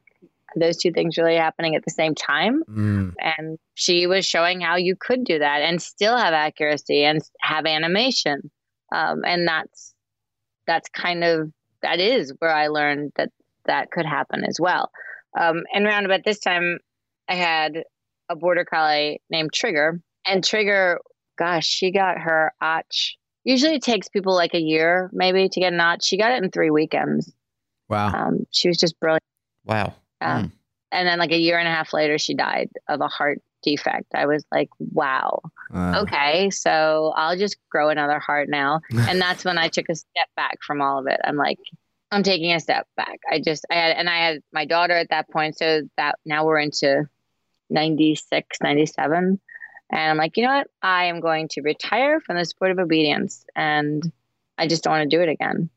[0.56, 2.63] those two things really happening at the same time?
[2.69, 3.13] Mm.
[3.19, 7.65] and she was showing how you could do that and still have accuracy and have
[7.65, 8.50] animation
[8.93, 9.93] um, and that's
[10.67, 13.30] that's kind of that is where i learned that
[13.65, 14.91] that could happen as well
[15.39, 16.80] um, and around about this time
[17.30, 17.84] i had
[18.30, 21.00] a border collie named trigger and trigger
[21.38, 25.74] gosh she got her otch usually it takes people like a year maybe to get
[25.74, 27.32] an otch she got it in three weekends
[27.90, 28.08] Wow.
[28.14, 29.24] um, she was just brilliant
[29.66, 29.94] Wow.
[30.22, 30.42] yeah.
[30.44, 30.52] Mm.
[30.94, 34.08] And then like a year and a half later, she died of a heart defect.
[34.14, 35.40] I was like, wow,
[35.74, 38.82] Uh, okay, so I'll just grow another heart now.
[39.08, 41.22] And that's when I took a step back from all of it.
[41.24, 41.60] I'm like,
[42.12, 43.20] I'm taking a step back.
[43.32, 45.58] I just, I had, and I had my daughter at that point.
[45.58, 47.06] So that now we're into
[47.70, 49.40] 96, 97.
[49.91, 50.67] And I'm like, you know what?
[50.82, 54.01] I am going to retire from the sport of obedience and
[54.58, 55.69] I just don't want to do it again.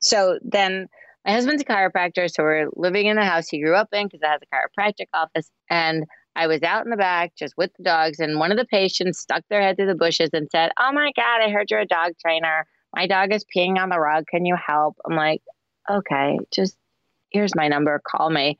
[0.00, 0.88] So then
[1.26, 2.30] my husband's a chiropractor.
[2.30, 5.06] So we're living in the house he grew up in because it has a chiropractic
[5.12, 5.50] office.
[5.68, 6.04] And
[6.36, 8.20] I was out in the back just with the dogs.
[8.20, 11.10] And one of the patients stuck their head through the bushes and said, Oh my
[11.16, 12.66] God, I heard you're a dog trainer.
[12.94, 14.26] My dog is peeing on the rug.
[14.28, 14.96] Can you help?
[15.04, 15.42] I'm like,
[15.90, 16.76] Okay, just
[17.30, 18.00] here's my number.
[18.06, 18.56] Call me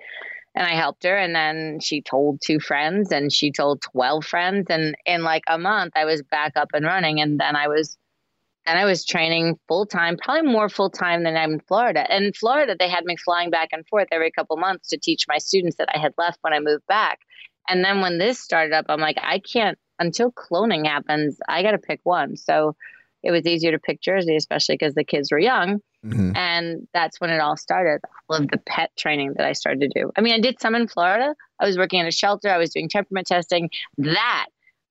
[0.54, 1.16] and I helped her.
[1.16, 4.66] And then she told two friends and she told 12 friends.
[4.70, 7.20] And in like a month, I was back up and running.
[7.20, 7.96] And then I was,
[8.66, 12.10] and I was training full time, probably more full time than I'm in Florida.
[12.10, 15.26] And in Florida, they had me flying back and forth every couple months to teach
[15.28, 17.20] my students that I had left when I moved back.
[17.68, 21.72] And then when this started up, I'm like, I can't, until cloning happens, I got
[21.72, 22.36] to pick one.
[22.36, 22.74] So
[23.22, 25.80] it was easier to pick Jersey, especially because the kids were young.
[26.04, 26.36] Mhm.
[26.36, 28.00] And that's when it all started.
[28.28, 30.10] All of the pet training that I started to do.
[30.16, 31.34] I mean, I did some in Florida.
[31.60, 32.48] I was working in a shelter.
[32.50, 33.70] I was doing temperament testing.
[33.98, 34.46] That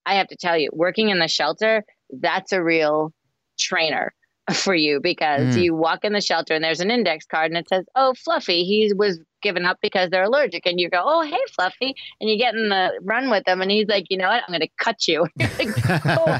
[0.05, 3.13] I have to tell you, working in the shelter, that's a real
[3.59, 4.13] trainer
[4.53, 5.63] for you because Mm.
[5.63, 8.63] you walk in the shelter and there's an index card and it says, "Oh, Fluffy,
[8.63, 12.37] he was given up because they're allergic," and you go, "Oh, hey, Fluffy," and you
[12.37, 14.41] get in the run with him, and he's like, "You know what?
[14.47, 15.27] I'm going to cut you."
[15.59, 15.69] Like,
[16.05, 16.39] "Oh,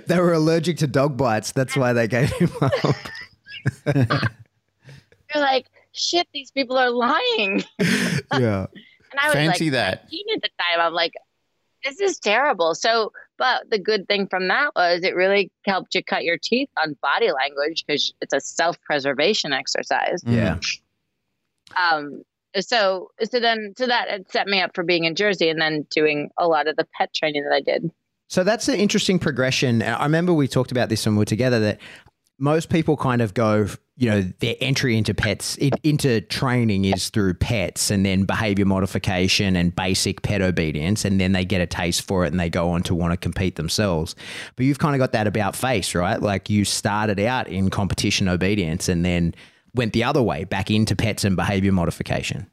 [0.06, 1.52] they were allergic to dog bites.
[1.52, 2.96] That's why they gave him up.
[5.34, 8.66] You're like, "Shit, these people are lying." yeah.
[9.12, 10.04] And I was Fancy like, that.
[10.04, 10.80] 19 at the time.
[10.80, 11.12] I'm like,
[11.84, 12.74] this is terrible.
[12.74, 16.70] So, but the good thing from that was it really helped you cut your teeth
[16.82, 20.22] on body language because it's a self preservation exercise.
[20.26, 20.58] Yeah.
[21.76, 22.22] Um,
[22.60, 25.86] so, so then, so that it set me up for being in Jersey and then
[25.90, 27.90] doing a lot of the pet training that I did.
[28.28, 29.82] So that's an interesting progression.
[29.82, 31.80] I remember we talked about this when we were together that
[32.42, 37.34] most people kind of go, you know, their entry into pets, into training is through
[37.34, 41.04] pets and then behavior modification and basic pet obedience.
[41.04, 43.16] And then they get a taste for it and they go on to want to
[43.16, 44.16] compete themselves.
[44.56, 46.20] But you've kind of got that about face, right?
[46.20, 49.36] Like you started out in competition obedience and then
[49.72, 52.50] went the other way back into pets and behavior modification.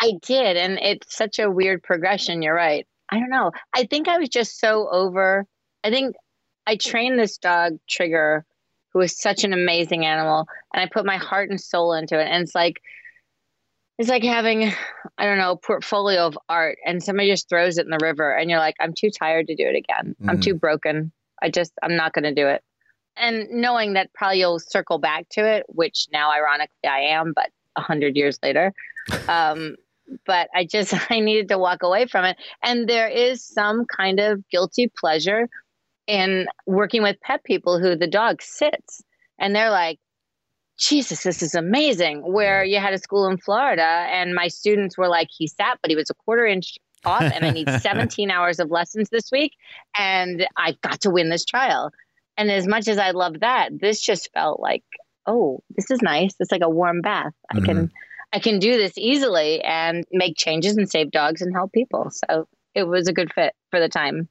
[0.00, 0.56] I did.
[0.56, 2.42] And it's such a weird progression.
[2.42, 2.86] You're right.
[3.10, 3.50] I don't know.
[3.74, 5.46] I think I was just so over.
[5.82, 6.14] I think
[6.64, 8.44] I trained this dog, Trigger,
[8.96, 12.26] who is such an amazing animal, and I put my heart and soul into it.
[12.28, 12.80] And it's like,
[13.98, 14.72] it's like having,
[15.18, 18.32] I don't know, a portfolio of art, and somebody just throws it in the river,
[18.34, 20.16] and you're like, I'm too tired to do it again.
[20.26, 20.42] I'm Mhm.
[20.42, 21.12] too broken.
[21.42, 22.64] I just, I'm not going to do it.
[23.18, 27.50] And knowing that probably you'll circle back to it, which now ironically I am, but
[27.76, 28.72] a hundred years later.
[29.28, 29.76] Um,
[30.24, 32.38] but I just I needed to walk away from it.
[32.62, 35.48] And there is some kind of guilty pleasure
[36.06, 39.02] in working with pet people who the dog sits
[39.38, 39.98] and they're like,
[40.78, 42.20] Jesus, this is amazing.
[42.20, 45.90] Where you had a school in Florida and my students were like, he sat, but
[45.90, 49.52] he was a quarter inch off and I need 17 hours of lessons this week.
[49.98, 51.92] And I've got to win this trial.
[52.36, 54.84] And as much as I love that, this just felt like,
[55.26, 56.34] oh, this is nice.
[56.38, 57.32] It's like a warm bath.
[57.50, 57.64] I mm-hmm.
[57.64, 57.92] can
[58.32, 62.10] I can do this easily and make changes and save dogs and help people.
[62.10, 64.28] So it was a good fit for the time.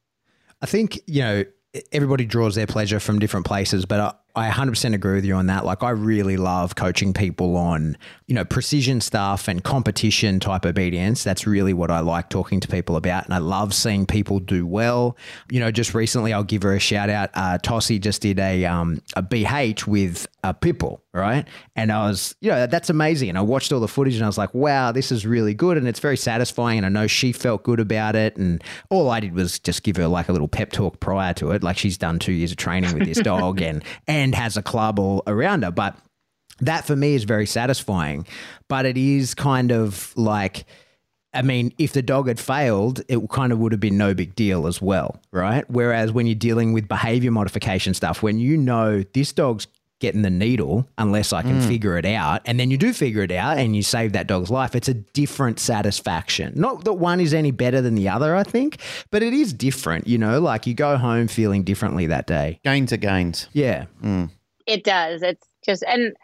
[0.62, 1.44] I think, you know,
[1.92, 5.34] everybody draws their pleasure from different places, but uh, I, I 100% agree with you
[5.34, 5.64] on that.
[5.64, 7.96] Like, I really love coaching people on,
[8.26, 11.24] you know, precision stuff and competition type obedience.
[11.24, 13.24] That's really what I like talking to people about.
[13.24, 15.16] And I love seeing people do well.
[15.50, 17.30] You know, just recently, I'll give her a shout out.
[17.34, 21.46] Uh, Tossie just did a, um, a BH with a pitbull, right?
[21.74, 23.28] And I was, you know, that's amazing.
[23.28, 25.76] And I watched all the footage and I was like, wow, this is really good.
[25.76, 26.78] And it's very satisfying.
[26.78, 28.36] And I know she felt good about it.
[28.36, 31.50] And all I did was just give her like a little pep talk prior to
[31.50, 31.62] it.
[31.62, 34.98] Like she's done two years of training with this dog and, and has a club
[34.98, 35.70] all around her.
[35.70, 35.96] But
[36.60, 38.26] that for me is very satisfying.
[38.68, 40.64] But it is kind of like,
[41.34, 44.34] I mean, if the dog had failed, it kind of would have been no big
[44.34, 45.68] deal as well, right?
[45.68, 49.66] Whereas when you're dealing with behavior modification stuff, when you know this dog's
[49.98, 51.66] getting the needle unless I can mm.
[51.66, 54.50] figure it out, and then you do figure it out and you save that dog's
[54.50, 56.52] life, it's a different satisfaction.
[56.56, 58.78] Not that one is any better than the other, I think,
[59.10, 62.60] but it is different, you know, like you go home feeling differently that day.
[62.64, 63.48] Gains are gains.
[63.52, 63.86] Yeah.
[64.02, 64.30] Mm.
[64.66, 65.22] It does.
[65.22, 66.14] It's just, and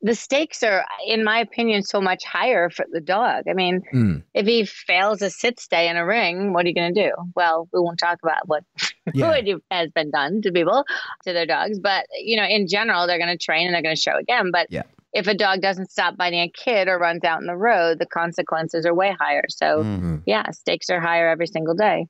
[0.00, 3.44] the stakes are, in my opinion, so much higher for the dog.
[3.50, 4.22] I mean, Mm.
[4.34, 7.12] if he fails a sit stay in a ring, what are you going to do?
[7.34, 8.62] Well, we won't talk about what
[9.14, 9.34] Yeah.
[9.72, 10.84] has been done to people,
[11.24, 11.80] to their dogs.
[11.80, 14.50] But, you know, in general, they're going to train and they're going to show again.
[14.52, 14.82] But Yeah.
[15.12, 18.06] if a dog doesn't stop biting a kid or runs out in the road, the
[18.06, 19.42] consequences are way higher.
[19.48, 20.16] So, Mm-hmm.
[20.26, 22.06] yeah, stakes are higher every single day.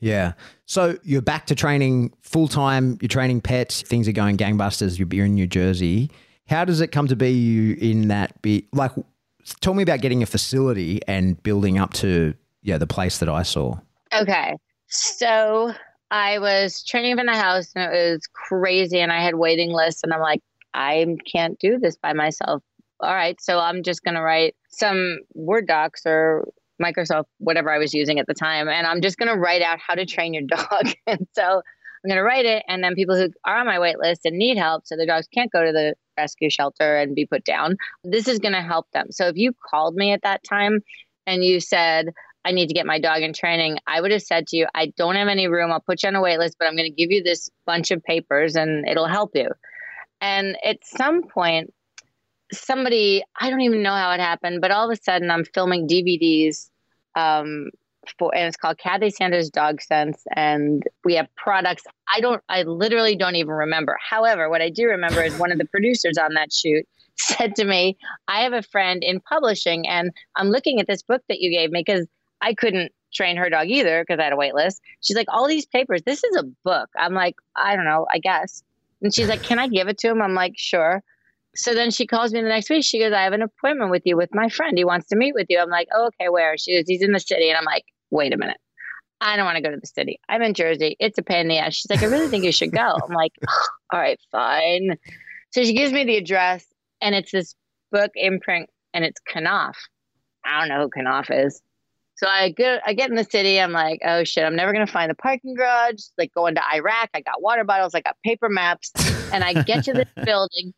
[0.00, 0.32] Yeah.
[0.66, 2.98] So you're back to training full time.
[3.00, 3.82] You're training pets.
[3.82, 4.98] Things are going gangbusters.
[4.98, 6.10] You're you're in New Jersey.
[6.48, 8.40] How does it come to be you in that?
[8.42, 8.92] Be like,
[9.60, 13.42] tell me about getting a facility and building up to yeah the place that I
[13.42, 13.78] saw.
[14.14, 14.56] Okay.
[14.88, 15.72] So
[16.10, 20.02] I was training in the house and it was crazy and I had waiting lists
[20.02, 20.40] and I'm like,
[20.74, 22.62] I can't do this by myself.
[23.00, 23.40] All right.
[23.40, 26.48] So I'm just going to write some Word docs or
[26.80, 28.68] Microsoft, whatever I was using at the time.
[28.68, 30.94] And I'm just going to write out how to train your dog.
[31.06, 32.62] and so I'm going to write it.
[32.68, 35.28] And then people who are on my wait list and need help, so their dogs
[35.32, 38.90] can't go to the rescue shelter and be put down, this is going to help
[38.92, 39.06] them.
[39.10, 40.80] So if you called me at that time
[41.26, 42.10] and you said,
[42.44, 44.92] I need to get my dog in training, I would have said to you, I
[44.96, 45.70] don't have any room.
[45.70, 47.90] I'll put you on a wait list, but I'm going to give you this bunch
[47.90, 49.48] of papers and it'll help you.
[50.20, 51.72] And at some point,
[52.52, 55.88] somebody, I don't even know how it happened, but all of a sudden I'm filming
[55.88, 56.68] DVDs
[57.14, 57.70] um,
[58.18, 60.22] for, and it's called Kathy Santo's Dog Sense.
[60.34, 61.82] And we have products.
[62.14, 63.98] I don't, I literally don't even remember.
[64.08, 66.86] However, what I do remember is one of the producers on that shoot
[67.18, 67.96] said to me,
[68.28, 71.70] I have a friend in publishing and I'm looking at this book that you gave
[71.70, 72.06] me because
[72.40, 74.80] I couldn't train her dog either because I had a wait list.
[75.00, 76.88] She's like, all these papers, this is a book.
[76.98, 78.62] I'm like, I don't know, I guess.
[79.02, 80.22] And she's like, can I give it to him?
[80.22, 81.02] I'm like, sure.
[81.54, 82.84] So then she calls me the next week.
[82.84, 84.78] She goes, I have an appointment with you with my friend.
[84.78, 85.58] He wants to meet with you.
[85.58, 86.56] I'm like, oh, okay, where?
[86.56, 87.50] She goes, he's in the city.
[87.50, 88.58] And I'm like, wait a minute.
[89.20, 90.20] I don't want to go to the city.
[90.28, 90.96] I'm in Jersey.
[90.98, 91.74] It's a pain in the ass.
[91.74, 92.80] She's like, I really think you should go.
[92.80, 93.32] I'm like,
[93.92, 94.96] all right, fine.
[95.52, 96.64] So she gives me the address
[97.00, 97.54] and it's this
[97.90, 99.76] book imprint and it's Knopf.
[100.44, 101.62] I don't know who Knopf is.
[102.16, 103.60] So I get I get in the city.
[103.60, 106.02] I'm like, oh shit, I'm never gonna find the parking garage.
[106.18, 108.92] Like going to Iraq, I got water bottles, I got paper maps,
[109.32, 110.74] and I get to this building,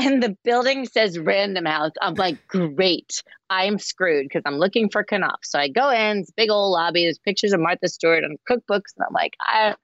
[0.00, 1.92] and the building says Random House.
[2.00, 5.44] I'm like, great, I'm screwed because I'm looking for Knopf.
[5.44, 7.04] So I go in, big old lobby.
[7.04, 9.74] There's pictures of Martha Stewart and cookbooks, and I'm like, I,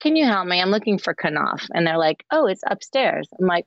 [0.00, 0.60] can you help me?
[0.60, 3.28] I'm looking for Knopf, and they're like, oh, it's upstairs.
[3.40, 3.66] I'm like,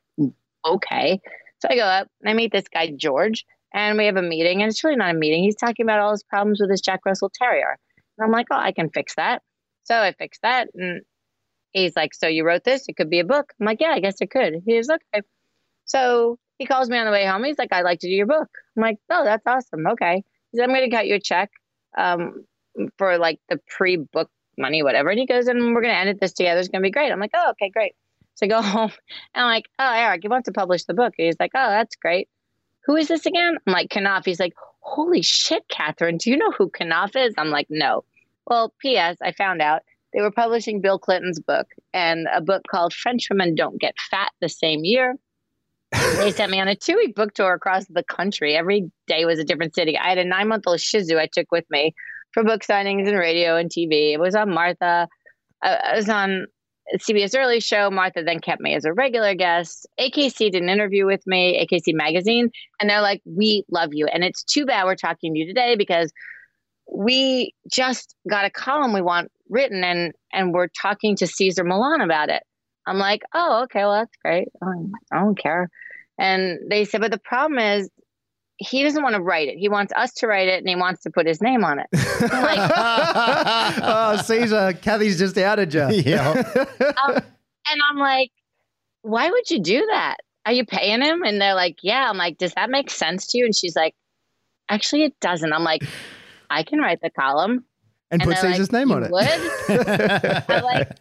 [0.66, 1.20] okay.
[1.60, 4.62] So I go up and I meet this guy George and we have a meeting
[4.62, 7.06] and it's really not a meeting he's talking about all his problems with his jack
[7.06, 7.78] russell terrier
[8.18, 9.42] and i'm like oh i can fix that
[9.84, 11.02] so i fixed that and
[11.72, 14.00] he's like so you wrote this it could be a book i'm like yeah i
[14.00, 15.22] guess it could he's okay
[15.88, 18.28] so he calls me on the way home he's like i'd like to do your
[18.28, 21.20] book i'm like oh that's awesome okay he said, i'm going to cut you a
[21.20, 21.50] check
[21.98, 22.46] um,
[22.98, 26.34] for like the pre-book money whatever and he goes and we're going to edit this
[26.34, 27.96] together it's going to be great i'm like oh okay great
[28.36, 28.92] so I go home
[29.34, 31.12] and I'm like, oh, Eric, you want to publish the book?
[31.18, 32.30] And he's like, oh, that's great
[32.88, 33.58] who is this again?
[33.68, 34.26] I'm like, Knopf.
[34.26, 37.34] He's like, holy shit, Catherine, do you know who Knopf is?
[37.38, 38.06] I'm like, no.
[38.48, 39.82] Well, P.S., I found out
[40.14, 44.32] they were publishing Bill Clinton's book and a book called French Women Don't Get Fat
[44.40, 45.16] the same year.
[45.92, 48.56] They sent me on a two week book tour across the country.
[48.56, 49.98] Every day was a different city.
[49.98, 51.94] I had a nine month old Shih Tzu I took with me
[52.34, 54.14] for book signings and radio and TV.
[54.14, 55.08] It was on Martha.
[55.64, 56.48] Uh, I was on
[56.96, 57.90] CBS Early Show.
[57.90, 59.88] Martha then kept me as a regular guest.
[60.00, 64.08] AKC did an interview with me, AKC Magazine, and they're like, We love you.
[64.08, 66.12] And it's too bad we're talking to you today because
[66.92, 72.02] we just got a column we want written and and we're talking to Cesar Millan
[72.02, 72.44] about it.
[72.88, 74.48] I'm like, oh, okay, well, that's great.
[74.64, 75.70] I don't care.
[76.18, 77.90] And they said, but the problem is
[78.58, 79.58] he doesn't want to write it.
[79.58, 81.88] He wants us to write it and he wants to put his name on it.
[81.94, 82.72] I'm like,
[83.84, 85.88] oh, Cesar, Kathy's just outed you.
[86.08, 86.32] Yeah.
[86.80, 88.32] um, and I'm like,
[89.02, 90.18] why would you do that?
[90.46, 91.24] Are you paying him?
[91.24, 92.10] And they're like, yeah.
[92.10, 93.46] I'm like, does that make sense to you?
[93.46, 93.94] And she's like,
[94.70, 95.52] actually, it doesn't.
[95.52, 95.84] I'm like,
[96.50, 97.66] I can write the column.
[98.10, 99.12] And, put they're Cesar's like, name on it.
[99.12, 100.48] Would?
[100.50, 100.98] I'm like,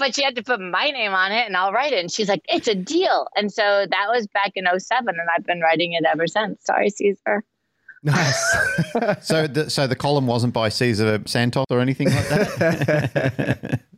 [0.00, 2.00] but she had to put my name on it and I'll write it.
[2.00, 3.28] And she's like, it's a deal.
[3.36, 6.64] And so that was back in 07 and I've been writing it ever since.
[6.64, 7.44] Sorry, Cesar.
[8.02, 8.56] Nice.
[9.20, 13.80] so the so the column wasn't by Cesar Santos or anything like that.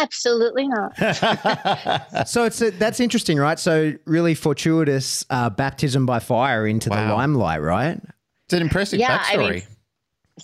[0.00, 0.96] Absolutely not.
[2.28, 3.58] so it's a, that's interesting, right?
[3.58, 7.98] So really fortuitous uh, baptism by fire into the limelight, right?
[8.46, 9.50] It's an impressive Yeah, I backstory.
[9.54, 9.62] mean,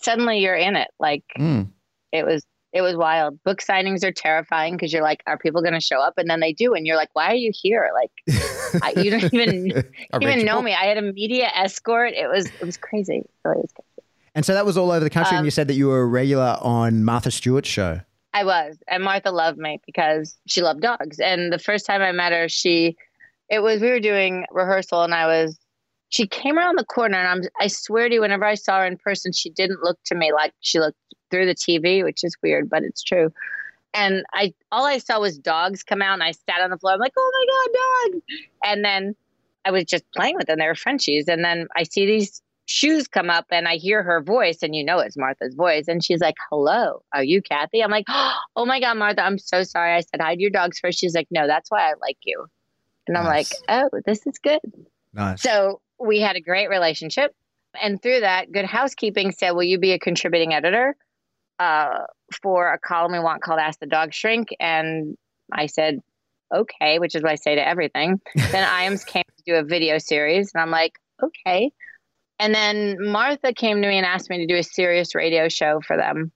[0.02, 0.88] Suddenly you're in it.
[0.98, 1.68] Like Mm.
[2.12, 3.42] it was it was wild.
[3.44, 6.14] Book signings are terrifying because you're like, are people going to show up?
[6.16, 7.90] And then they do, and you're like, why are you here?
[7.94, 9.84] Like, I, you don't even
[10.20, 10.72] even know me.
[10.72, 12.14] I had a media escort.
[12.14, 13.18] It was it was crazy.
[13.18, 13.88] It really was crazy.
[14.34, 15.36] And so that was all over the country.
[15.36, 18.00] and Um, you said that you were a regular on Martha Stewart's show.
[18.34, 21.18] I was, and Martha loved me because she loved dogs.
[21.20, 22.96] And the first time I met her, she,
[23.50, 25.58] it was we were doing rehearsal, and I was,
[26.08, 28.86] she came around the corner, and I'm, I swear to you, whenever I saw her
[28.86, 30.96] in person, she didn't look to me like she looked
[31.32, 33.32] through the TV, which is weird, but it's true.
[33.94, 36.92] And I, all I saw was dogs come out, and I sat on the floor.
[36.92, 38.24] I'm like, oh my god, dogs!
[38.64, 39.16] And then
[39.64, 40.58] I was just playing with them.
[40.60, 41.26] They were Frenchies.
[41.28, 44.84] And then I see these shoes come up and I hear her voice and you
[44.84, 45.88] know it's Martha's voice.
[45.88, 47.82] And she's like, Hello, are you Kathy?
[47.82, 48.06] I'm like,
[48.56, 49.94] Oh my God, Martha, I'm so sorry.
[49.94, 50.98] I said hi to your dogs first.
[50.98, 52.46] She's like, No, that's why I like you.
[53.06, 53.52] And I'm Nice.
[53.68, 54.60] like, Oh, this is good.
[55.12, 55.42] Nice.
[55.42, 57.34] So we had a great relationship.
[57.80, 60.96] And through that, Good Housekeeping said, Will you be a contributing editor
[61.58, 62.04] uh,
[62.42, 64.48] for a column we want called Ask the Dog Shrink?
[64.60, 65.16] And
[65.52, 66.00] I said,
[66.54, 68.20] Okay, which is what I say to everything.
[68.34, 71.72] then IAMS came to do a video series, and I'm like, Okay.
[72.38, 75.80] And then Martha came to me and asked me to do a Sirius radio show
[75.86, 76.32] for them.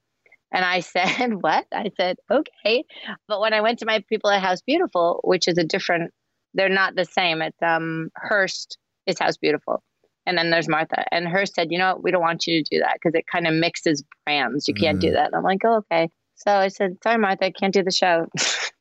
[0.53, 1.65] And I said, What?
[1.73, 2.85] I said, Okay.
[3.27, 6.13] But when I went to my people at House Beautiful, which is a different,
[6.53, 7.41] they're not the same.
[7.41, 9.83] It's um Hearst is House Beautiful.
[10.27, 11.05] And then there's Martha.
[11.11, 12.03] And her said, You know what?
[12.03, 14.67] We don't want you to do that because it kind of mixes brands.
[14.67, 15.27] You can't do that.
[15.27, 16.09] And I'm like, Oh, okay.
[16.35, 18.27] So I said, Sorry, Martha, I can't do the show,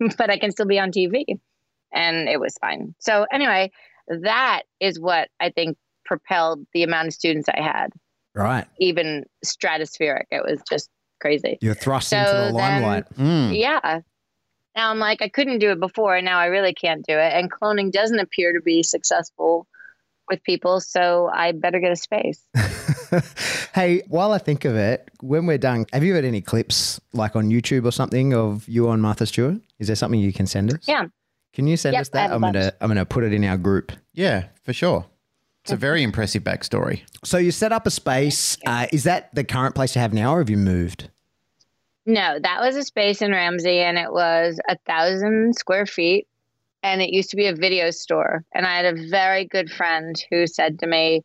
[0.19, 1.25] but I can still be on TV.
[1.95, 2.95] And it was fine.
[2.99, 3.71] So, anyway,
[4.09, 7.93] that is what I think propelled the amount of students I had,
[8.35, 8.67] right.
[8.81, 10.25] even stratospheric.
[10.31, 11.59] It was just crazy.
[11.63, 13.05] You're thrust So into the then- limelight.
[13.15, 13.59] Mm.
[13.59, 14.01] Yeah.
[14.77, 17.33] Now I'm like, I couldn't do it before, and now I really can't do it.
[17.33, 19.67] And cloning doesn't appear to be successful
[20.29, 22.41] with people, so I better get a space.
[23.75, 27.37] hey, while I think of it, when we're done, have you had any clips like
[27.37, 29.57] on YouTube or something of you on Martha Stewart?
[29.79, 30.81] Is there something you can send us?
[30.87, 31.07] Yeah.
[31.53, 32.21] Can you send Yep, us that?
[32.23, 32.73] have a I'm gonna.
[32.81, 33.93] I'm gonna put it in our group.
[34.13, 35.07] Yeah, for sure.
[35.65, 37.03] It's a very impressive backstory.
[37.25, 38.57] So you set up a space.
[38.65, 41.11] Uh, is that the current place you have now, or have you moved?
[42.05, 46.29] No, that was a space in Ramsey, and it was a thousand square feet,
[46.87, 48.45] and it used to be a video store.
[48.55, 51.23] And I had a very good friend who said to me,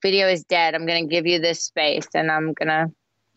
[0.00, 0.74] "Video is dead.
[0.74, 2.86] I'm going to give you this space, and I'm going to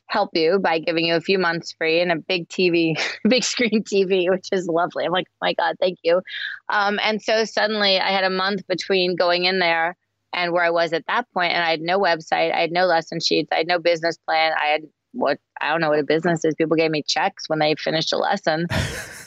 [0.08, 2.94] help you by giving you a few months free and a big TV,
[3.28, 6.22] big screen TV, which is lovely." I'm like, "Oh "My God, thank you."
[6.70, 9.98] Um, and so suddenly, I had a month between going in there
[10.34, 12.86] and where I was at that point, and I had no website, I had no
[12.86, 14.82] lesson sheets, I had no business plan, I had
[15.14, 16.54] what I don't know what a business is.
[16.56, 18.68] People gave me checks when they finished a lesson.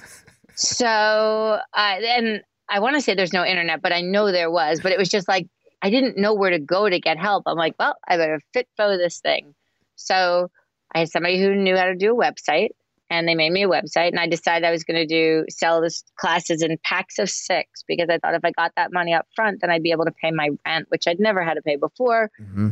[0.58, 4.80] so, uh, and I want to say there's no internet, but I know there was.
[4.80, 5.46] But it was just like
[5.82, 7.44] I didn't know where to go to get help.
[7.46, 9.54] I'm like, well, I better fit for this thing.
[9.94, 10.50] So
[10.92, 12.70] I had somebody who knew how to do a website,
[13.08, 14.08] and they made me a website.
[14.08, 17.84] And I decided I was going to do sell this classes in packs of six
[17.86, 20.12] because I thought if I got that money up front, then I'd be able to
[20.12, 22.32] pay my rent, which I'd never had to pay before.
[22.40, 22.70] Mm-hmm.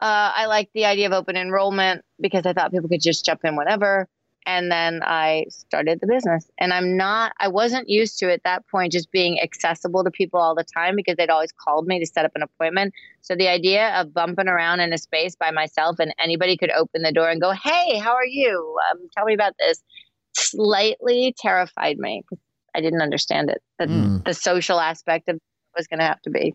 [0.00, 3.44] Uh, I liked the idea of open enrollment because I thought people could just jump
[3.44, 4.08] in whenever.
[4.46, 6.48] And then I started the business.
[6.58, 10.38] And I'm not, I wasn't used to at that point just being accessible to people
[10.40, 12.94] all the time because they'd always called me to set up an appointment.
[13.22, 17.02] So the idea of bumping around in a space by myself and anybody could open
[17.02, 18.78] the door and go, Hey, how are you?
[18.92, 19.82] Um, tell me about this
[20.36, 22.42] slightly terrified me because
[22.74, 23.62] I didn't understand it.
[23.78, 24.24] The, Mm.
[24.24, 25.42] the social aspect of it
[25.76, 26.54] was going to have to be.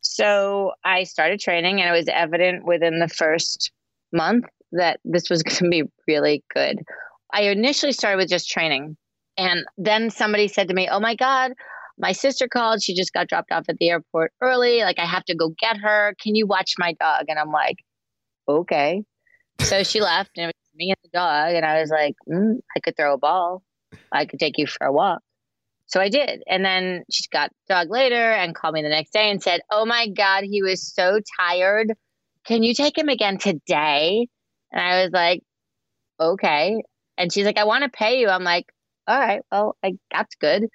[0.00, 3.70] So I started training, and it was evident within the first
[4.12, 6.78] month that this was going to be really good.
[7.32, 8.96] I initially started with just training,
[9.36, 11.52] and then somebody said to me, "Oh my God."
[11.98, 12.82] My sister called.
[12.82, 14.80] She just got dropped off at the airport early.
[14.80, 16.14] Like, I have to go get her.
[16.20, 17.26] Can you watch my dog?
[17.28, 17.76] And I'm like,
[18.48, 19.04] okay.
[19.58, 21.54] So she left, and it was me and the dog.
[21.54, 23.62] And I was like, mm, I could throw a ball.
[24.10, 25.20] I could take you for a walk.
[25.86, 26.42] So I did.
[26.46, 29.60] And then she got the dog later and called me the next day and said,
[29.70, 31.92] Oh my God, he was so tired.
[32.46, 34.28] Can you take him again today?
[34.72, 35.42] And I was like,
[36.20, 36.82] Okay.
[37.18, 38.28] And she's like, I want to pay you.
[38.28, 38.66] I'm like,
[39.06, 40.68] All right, well, I, that's good.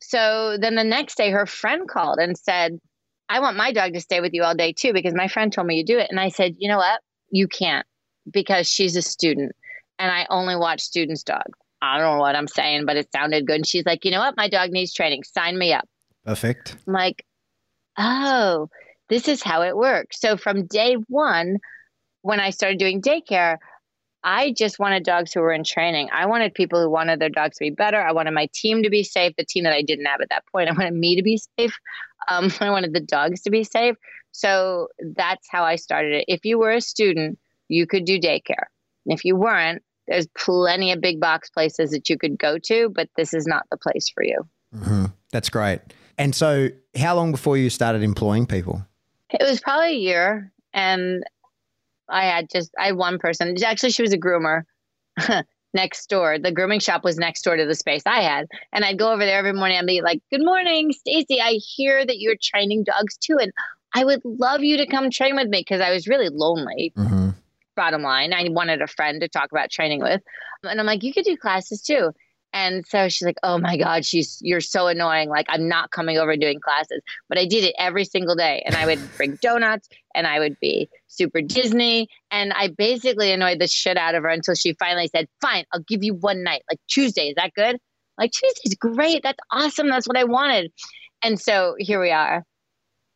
[0.00, 2.78] So then the next day, her friend called and said,
[3.28, 5.66] I want my dog to stay with you all day too, because my friend told
[5.66, 6.08] me you do it.
[6.10, 7.00] And I said, You know what?
[7.30, 7.86] You can't
[8.30, 9.52] because she's a student
[9.98, 11.58] and I only watch students' dogs.
[11.82, 13.56] I don't know what I'm saying, but it sounded good.
[13.56, 14.36] And she's like, you know what?
[14.36, 15.24] My dog needs training.
[15.24, 15.88] Sign me up.
[16.24, 16.76] Perfect.
[16.86, 17.24] I'm like,
[17.98, 18.68] oh,
[19.08, 20.20] this is how it works.
[20.20, 21.58] So from day one,
[22.26, 23.58] when I started doing daycare,
[24.24, 26.08] I just wanted dogs who were in training.
[26.12, 28.02] I wanted people who wanted their dogs to be better.
[28.02, 30.42] I wanted my team to be safe, the team that I didn't have at that
[30.50, 30.68] point.
[30.68, 31.78] I wanted me to be safe.
[32.28, 33.94] Um, I wanted the dogs to be safe.
[34.32, 36.24] So that's how I started it.
[36.26, 38.64] If you were a student, you could do daycare.
[39.06, 43.08] If you weren't, there's plenty of big box places that you could go to, but
[43.16, 44.42] this is not the place for you.
[44.72, 45.80] hmm That's great.
[46.18, 48.84] And so, how long before you started employing people?
[49.30, 51.24] It was probably a year, and
[52.08, 53.54] I had just I had one person.
[53.64, 54.62] Actually, she was a groomer
[55.74, 56.38] next door.
[56.38, 59.24] The grooming shop was next door to the space I had, and I'd go over
[59.24, 59.78] there every morning.
[59.78, 61.40] I'd be like, "Good morning, Stacy.
[61.40, 63.52] I hear that you're training dogs too, and
[63.94, 66.92] I would love you to come train with me because I was really lonely.
[66.96, 67.30] Mm-hmm.
[67.76, 70.22] Bottom line, I wanted a friend to talk about training with,
[70.62, 72.12] and I'm like, you could do classes too.
[72.58, 75.28] And so she's like, "Oh my God, she's you're so annoying.
[75.28, 78.62] Like I'm not coming over and doing classes." But I did it every single day,
[78.64, 83.58] and I would bring donuts, and I would be super Disney, and I basically annoyed
[83.58, 86.62] the shit out of her until she finally said, "Fine, I'll give you one night,
[86.70, 87.28] like Tuesday.
[87.28, 87.76] Is that good?"
[88.16, 89.22] Like Tuesday's great.
[89.22, 89.88] That's awesome.
[89.90, 90.72] That's what I wanted.
[91.22, 92.42] And so here we are,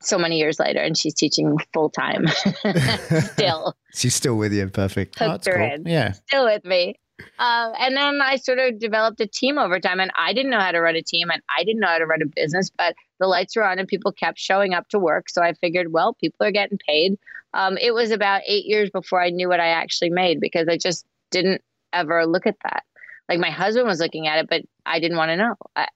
[0.03, 2.27] so many years later, and she's teaching full time
[3.33, 3.75] still.
[3.95, 4.69] She's still with you.
[4.69, 5.17] Perfect.
[5.21, 5.75] Oh, Hooked that's her cool.
[5.77, 6.13] in Yeah.
[6.13, 6.95] still with me.
[7.39, 10.61] Um, and then I sort of developed a team over time, and I didn't know
[10.61, 12.95] how to run a team, and I didn't know how to run a business, but
[13.19, 15.31] the lights were on, and people kept showing up to work.
[15.31, 17.19] So I figured, well, people are getting paid.
[17.55, 20.77] Um, it was about eight years before I knew what I actually made because I
[20.77, 21.63] just didn't
[21.93, 22.85] ever look at that.
[23.29, 25.55] Like my husband was looking at it, but I didn't want to know.
[25.75, 25.89] I,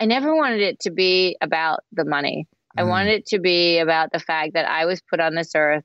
[0.00, 2.46] I never wanted it to be about the money.
[2.76, 2.88] I Mm.
[2.88, 5.84] wanted it to be about the fact that I was put on this earth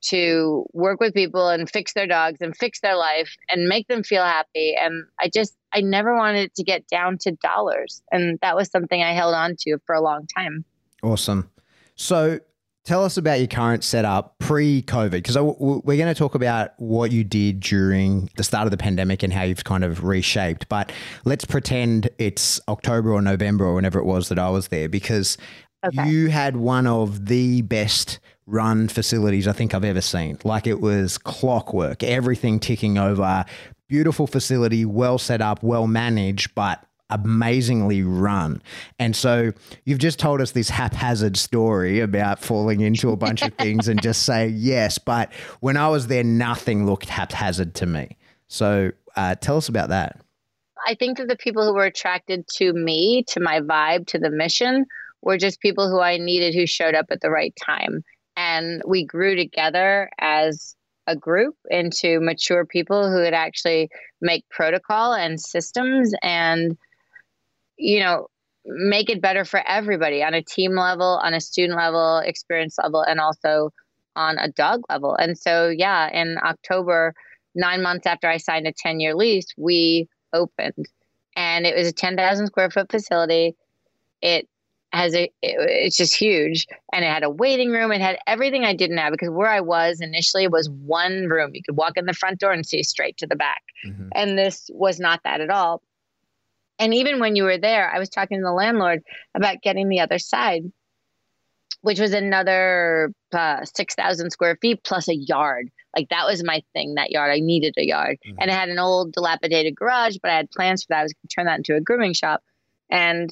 [0.00, 4.02] to work with people and fix their dogs and fix their life and make them
[4.02, 4.74] feel happy.
[4.80, 8.02] And I just, I never wanted it to get down to dollars.
[8.12, 10.64] And that was something I held on to for a long time.
[11.02, 11.50] Awesome.
[11.96, 12.38] So
[12.84, 17.10] tell us about your current setup pre COVID, because we're going to talk about what
[17.10, 20.68] you did during the start of the pandemic and how you've kind of reshaped.
[20.68, 20.90] But
[21.24, 25.36] let's pretend it's October or November or whenever it was that I was there, because
[25.84, 26.08] Okay.
[26.08, 30.38] you had one of the best run facilities I think I've ever seen.
[30.42, 33.44] Like it was clockwork, everything ticking over,
[33.88, 38.62] beautiful facility, well set up, well managed, but amazingly run.
[38.98, 39.52] And so
[39.84, 44.02] you've just told us this haphazard story about falling into a bunch of things and
[44.02, 44.98] just say yes.
[44.98, 48.16] But when I was there, nothing looked haphazard to me.
[48.48, 50.20] So uh, tell us about that.
[50.86, 54.30] I think that the people who were attracted to me, to my vibe, to the
[54.30, 54.86] mission,
[55.22, 58.02] were just people who I needed who showed up at the right time.
[58.36, 63.88] And we grew together as a group into mature people who would actually
[64.20, 66.76] make protocol and systems and,
[67.76, 68.28] you know,
[68.64, 73.02] make it better for everybody on a team level, on a student level, experience level,
[73.02, 73.72] and also
[74.14, 75.14] on a dog level.
[75.14, 77.14] And so, yeah, in October,
[77.54, 80.86] nine months after I signed a 10 year lease, we opened
[81.38, 83.54] and it was a 10,000 square foot facility.
[84.20, 84.48] It
[84.92, 86.66] has a, it, it's just huge.
[86.92, 87.92] And it had a waiting room.
[87.92, 91.50] It had everything I didn't have because where I was initially was one room.
[91.54, 93.62] You could walk in the front door and see straight to the back.
[94.14, 95.82] And this was not that at all.
[96.78, 99.02] And even when you were there, I was talking to the landlord
[99.34, 100.62] about getting the other side,
[101.82, 105.70] which was another uh, 6,000 square feet plus a yard.
[105.96, 107.30] Like that was my thing, that yard.
[107.32, 108.18] I needed a yard.
[108.26, 108.36] Mhm.
[108.40, 111.00] And it had an old dilapidated garage, but I had plans for that.
[111.00, 112.42] I was going to turn that into a grooming shop.
[112.90, 113.28] And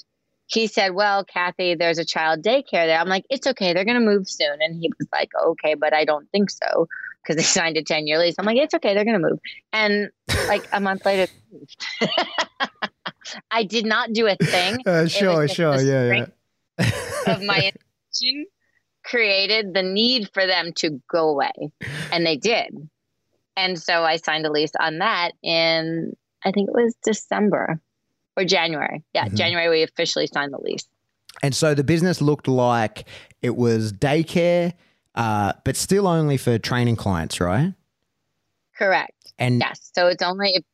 [0.47, 2.99] he said, Well, Kathy, there's a child daycare there.
[2.99, 3.72] I'm like, It's okay.
[3.72, 4.59] They're going to move soon.
[4.61, 6.88] And he was like, Okay, but I don't think so
[7.22, 8.36] because they signed a 10 year lease.
[8.38, 8.94] I'm like, It's okay.
[8.94, 9.38] They're going to move.
[9.72, 10.11] And
[10.49, 11.30] like a month later.
[13.51, 16.26] I did not do a thing Uh, sure, just the yeah,
[17.26, 17.57] of my
[18.14, 18.47] intention
[19.05, 21.53] created the need for them to go away.
[22.12, 22.88] And they did.
[23.57, 27.80] And so I signed a lease on that in, I think it was December
[28.37, 29.03] or January.
[29.14, 29.34] Yeah, Mhm.
[29.34, 30.87] January, we officially signed the lease.
[31.43, 33.05] And so the business looked like
[33.43, 34.72] it was daycare,
[35.14, 37.74] uh, but still only for training clients, right?
[38.76, 39.12] Correct.
[39.39, 39.91] And Yes.
[39.95, 40.64] So it's only,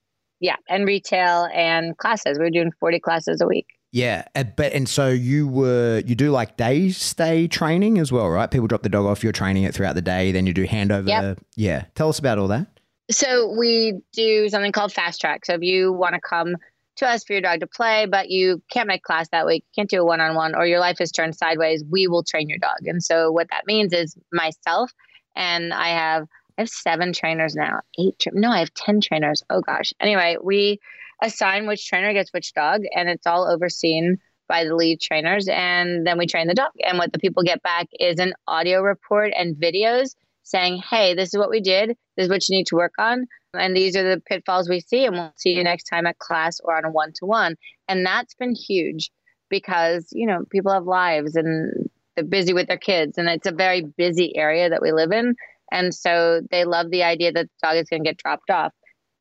[0.40, 2.38] yeah, and retail and classes.
[2.38, 3.66] We're doing 40 classes a week.
[3.94, 8.26] yeah, uh, but and so you were you do like day stay training as well,
[8.30, 8.50] right?
[8.50, 11.06] People drop the dog off, you're training it throughout the day, then you do handover.
[11.08, 11.40] Yep.
[11.56, 12.66] Yeah, tell us about all that.
[13.10, 15.44] So we do something called fast track.
[15.44, 16.56] So if you want to come
[16.96, 19.88] to us for your dog to play, but you can't make class that week, can't
[19.88, 22.58] do a one on one, or your life is turned sideways, we will train your
[22.58, 22.78] dog.
[22.84, 24.92] And so what that means is myself
[25.34, 26.26] and I have
[26.58, 27.80] I have seven trainers now.
[27.98, 29.42] Eight tra- no, I have ten trainers.
[29.48, 29.92] Oh gosh.
[30.00, 30.80] Anyway, we
[31.22, 34.18] assign which trainer gets which dog, and it's all overseen
[34.48, 36.72] by the lead trainers, and then we train the dog.
[36.84, 41.32] And what the people get back is an audio report and videos saying, "Hey, this
[41.32, 41.96] is what we did.
[42.16, 45.04] This is what you need to work on." and these are the pitfalls we see
[45.04, 47.56] and we'll see you next time at class or on a one-to-one.
[47.88, 49.10] And that's been huge
[49.50, 53.52] because you know people have lives and they're busy with their kids and it's a
[53.52, 55.34] very busy area that we live in.
[55.70, 58.72] And so they love the idea that the dog is going to get dropped off.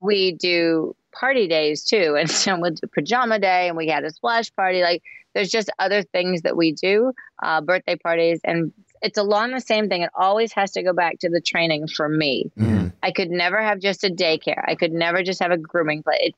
[0.01, 4.11] We do party days too and so we'll do pajama day and we had a
[4.11, 4.81] splash party.
[4.81, 7.13] Like there's just other things that we do
[7.43, 8.71] uh, birthday parties and
[9.01, 12.07] it's along the same thing it always has to go back to the training for
[12.07, 12.81] me Mm.
[13.03, 14.63] I could never have just a daycare.
[14.67, 16.19] I could never just have a grooming place.
[16.21, 16.35] It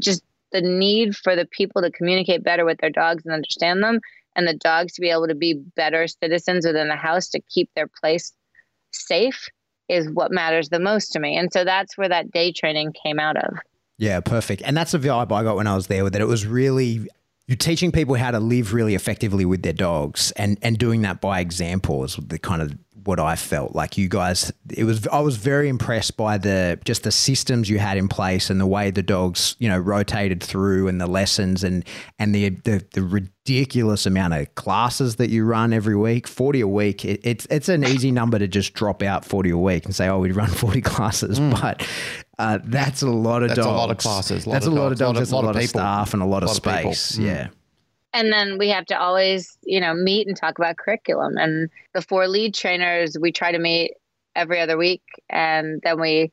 [0.00, 4.00] just the need for the people to communicate better with their dogs and understand them,
[4.34, 7.70] and the dogs to be able to be better citizens within the house to keep
[7.74, 8.32] their place
[8.90, 9.48] safe
[9.88, 11.36] is what matters the most to me.
[11.36, 13.58] And so that's where that day training came out of.
[13.98, 14.62] Yeah, perfect.
[14.64, 16.02] And that's the vibe I got when I was there.
[16.02, 17.08] With that it was really
[17.50, 21.20] you're teaching people how to live really effectively with their dogs, and and doing that
[21.20, 23.74] by example is the kind of what I felt.
[23.74, 27.78] Like you guys it was I was very impressed by the just the systems you
[27.78, 31.64] had in place and the way the dogs you know rotated through and the lessons
[31.64, 31.84] and
[32.18, 36.26] and the the, the ridiculous amount of classes that you run every week.
[36.28, 39.58] 40 a week it, it's it's an easy number to just drop out 40 a
[39.58, 41.40] week and say oh we run 40 classes.
[41.40, 41.86] But
[42.38, 44.76] uh, that's a lot of That's a lot of classes, a lot that's of a
[44.76, 46.26] lot of dogs, dogs a lot that's of- a lot lot of staff and a
[46.26, 47.18] lot of Lot of space.
[47.18, 47.24] Mm.
[47.24, 47.48] yeah
[48.12, 51.36] And then we have to always, you know, meet and talk about curriculum.
[51.36, 53.92] And the four lead trainers, we try to meet
[54.34, 55.02] every other week.
[55.28, 56.30] And then we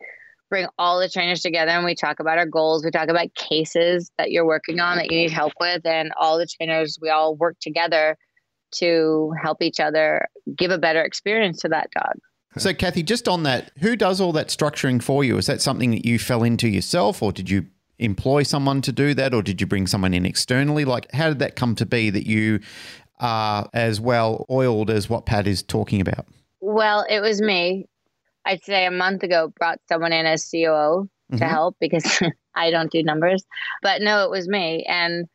[0.49, 2.84] bring all the trainers together and we talk about our goals.
[2.84, 5.86] We talk about cases that you're working on that you need help with.
[5.86, 8.17] And all the trainers, we all work together
[8.75, 12.13] to help each other give a better experience to that dog.
[12.57, 15.38] So, Kathy, just on that, who does all that structuring for you?
[15.38, 17.67] Is that something that you fell into yourself, or did you
[17.99, 20.85] employ someone to do that, or did you bring someone in externally?
[20.85, 22.59] Like, how did that come to be that you
[23.19, 26.27] are as well oiled as what Pat is talking about?
[26.61, 27.87] Well, it was me.
[28.45, 31.49] I'd say a month ago brought someone in as COO to Mhm.
[31.49, 32.03] help because
[32.55, 33.43] I don't do numbers.
[33.81, 34.85] But no, it was me.
[34.87, 35.27] And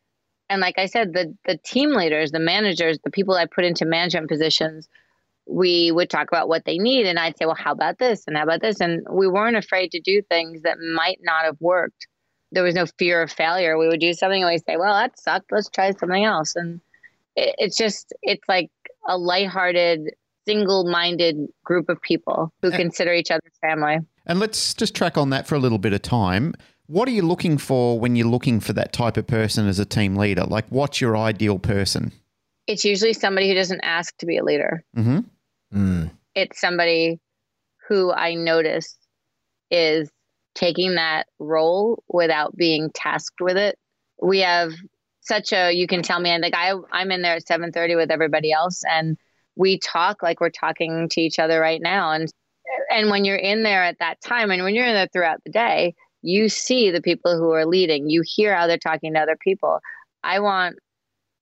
[0.49, 3.85] and like I said, the the team leaders, the managers, the people I put into
[3.85, 4.89] management positions,
[5.47, 8.25] we would talk about what they need and I'd say, "Well, how about this?
[8.27, 11.57] And how about this?" And we weren't afraid to do things that might not have
[11.61, 12.07] worked.
[12.53, 13.77] There was no fear of failure.
[13.79, 15.51] We would do something and we'd say, "Well, that sucked.
[15.51, 16.81] Let's try something else." And
[17.35, 18.71] it, it's just it's like
[19.09, 20.11] a lighthearted
[20.47, 22.77] single-minded group of people who Eh.
[22.77, 23.99] consider each other's family.
[24.27, 26.55] And let's just track on that for a little bit of time.
[26.87, 29.85] What are you looking for when you're looking for that type of person as a
[29.85, 30.45] team leader?
[30.45, 32.13] Like, what's your ideal person?
[32.67, 34.85] It's usually somebody who doesn't ask to be a leader.
[34.95, 35.21] hmm
[35.75, 36.11] Mm.
[36.35, 37.19] It's somebody
[37.89, 38.99] who I notice
[39.71, 40.11] is
[40.55, 43.79] taking that role without being tasked with it.
[44.21, 44.73] We have
[45.21, 48.11] such a you can tell me and like I I'm in there at 7:30 with
[48.11, 49.17] everybody else and
[49.57, 52.13] we talk like we're talking to each other right now.
[52.13, 52.33] And
[52.91, 55.53] and when you're in there at that time and when you're in there throughout the
[55.53, 58.09] day you see the people who are leading.
[58.09, 59.81] You hear how they're talking to other people.
[60.23, 60.77] I want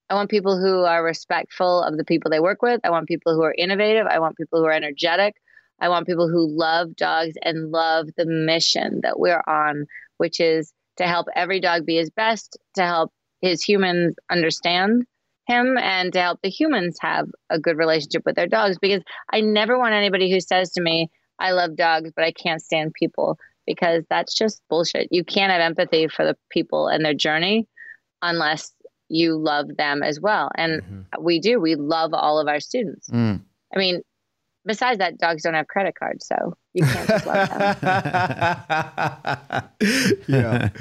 [0.09, 2.81] i want people who are respectful of the people they work with.
[2.83, 4.07] I want people who are innovative.
[4.07, 5.35] I want people who are energetic
[5.81, 9.85] i want people who love dogs and love the mission that we're on
[10.17, 13.11] which is to help every dog be his best to help
[13.41, 15.03] his humans understand
[15.47, 19.01] him and to help the humans have a good relationship with their dogs because
[19.33, 21.09] I never want anybody who says to me,
[21.39, 25.07] I love dogs, but I can't stand people because that's just bullshit.
[25.09, 27.67] You can't have empathy for the people and their journey
[28.21, 28.71] unless
[29.09, 30.51] you love them as well.
[30.55, 31.05] And Mhm.
[31.19, 33.09] we do, we love all of our students.
[33.09, 33.41] Mm.
[33.75, 34.01] I mean,
[34.65, 37.79] besides that, dogs don't have credit cards, so you can't just love them.
[40.27, 40.69] yeah.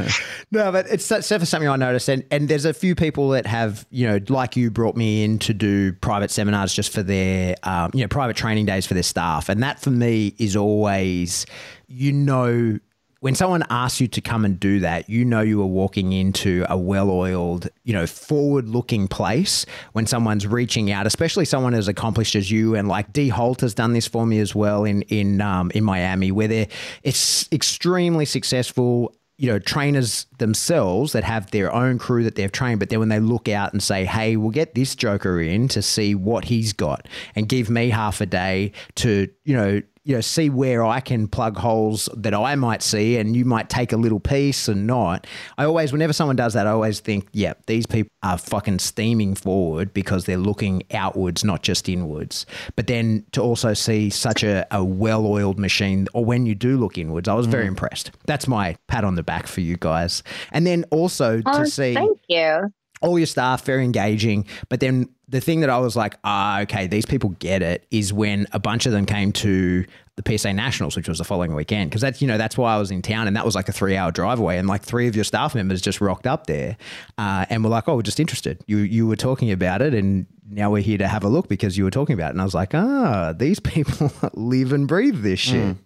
[0.52, 3.86] No, but it's definitely something I noticed, and and there's a few people that have
[3.90, 7.92] you know like you brought me in to do private seminars just for their um,
[7.94, 11.46] you know private training days for their staff, and that for me is always
[11.86, 12.78] you know.
[13.20, 16.64] When someone asks you to come and do that, you know you are walking into
[16.70, 19.66] a well-oiled, you know, forward-looking place.
[19.92, 23.74] When someone's reaching out, especially someone as accomplished as you, and like D Holt has
[23.74, 26.68] done this for me as well in in um, in Miami, where they're
[27.02, 32.78] it's extremely successful you know, trainers themselves that have their own crew that they've trained,
[32.78, 35.80] but then when they look out and say, hey, we'll get this joker in to
[35.80, 40.20] see what he's got and give me half a day to, you know, you know,
[40.20, 43.96] see where I can plug holes that I might see and you might take a
[43.96, 45.26] little piece and not.
[45.58, 49.34] I always, whenever someone does that, I always think, yeah, these people are fucking steaming
[49.34, 52.46] forward because they're looking outwards, not just inwards.
[52.76, 56.78] But then to also see such a, a well oiled machine, or when you do
[56.78, 57.68] look inwards, I was very mm.
[57.68, 58.10] impressed.
[58.26, 60.22] That's my pat on the back for you guys.
[60.52, 62.72] And then also Oh, to see thank you.
[63.02, 66.86] all your staff very engaging but then the thing that i was like ah okay
[66.86, 69.84] these people get it is when a bunch of them came to
[70.16, 71.90] the psa nationals which was the following weekend.
[71.90, 73.72] Because that's you know that's why i was in town and that was like a
[73.72, 76.76] three hour drive away and like three of your staff members just rocked up there
[77.18, 78.62] uh, and were like oh we're just interested.
[78.66, 81.78] You you were talking about it and now we're here to have a look because
[81.78, 82.30] you were talking about it.
[82.30, 85.76] And i was like ah these people live and breathe this shit.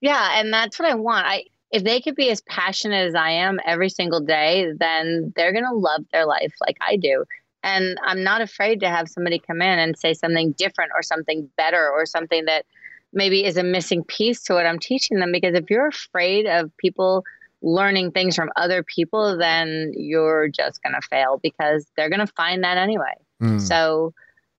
[0.00, 1.26] Yeah, and that's what I want.
[1.26, 5.52] I if they could be as passionate as I am every single day, then they're
[5.52, 7.24] going to love their life like I do.
[7.64, 11.48] And I'm not afraid to have somebody come in and say something different or something
[11.56, 12.66] better or something that
[13.14, 16.76] maybe is a missing piece to what I'm teaching them because if you're afraid of
[16.76, 17.24] people
[17.62, 22.32] learning things from other people, then you're just going to fail because they're going to
[22.34, 23.14] find that anyway.
[23.42, 23.60] Mm.
[23.60, 24.12] So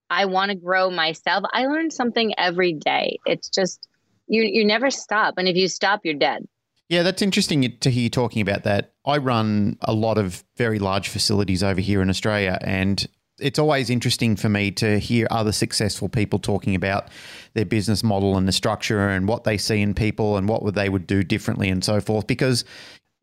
[0.09, 1.43] I want to grow myself.
[1.53, 3.19] I learn something every day.
[3.27, 3.87] It's just
[4.27, 6.47] you you never stop and if you stop you're dead.
[6.87, 8.93] Yeah, that's interesting to hear you talking about that.
[9.05, 13.07] I run a lot of very large facilities over here in Australia, and
[13.39, 17.07] it's always interesting for me to hear other successful people talking about
[17.53, 20.89] their business model and the structure and what they see in people and what they
[20.89, 22.27] would do differently and so forth.
[22.27, 22.63] Because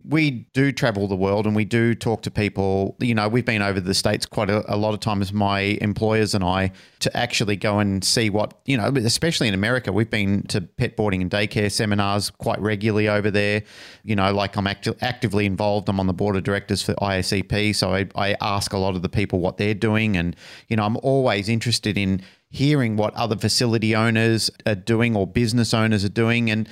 [0.05, 2.97] we do travel the world and we do talk to people.
[2.99, 6.35] You know, we've been over the States quite a, a, lot of times, my employers
[6.35, 10.43] and I, to actually go and see what, you know, especially in America, we've been
[10.49, 13.63] to pet boarding and daycare seminars quite regularly over there.
[14.03, 15.89] You know, like I'm act- actively involved.
[15.89, 17.75] I'm on the board of directors for ISEP.
[17.75, 20.17] So I, I ask a lot of the people what they're doing.
[20.17, 20.35] And,
[20.69, 25.73] you know, I'm always interested in hearing what other facility owners are doing or business
[25.73, 26.51] owners are doing.
[26.51, 26.69] And,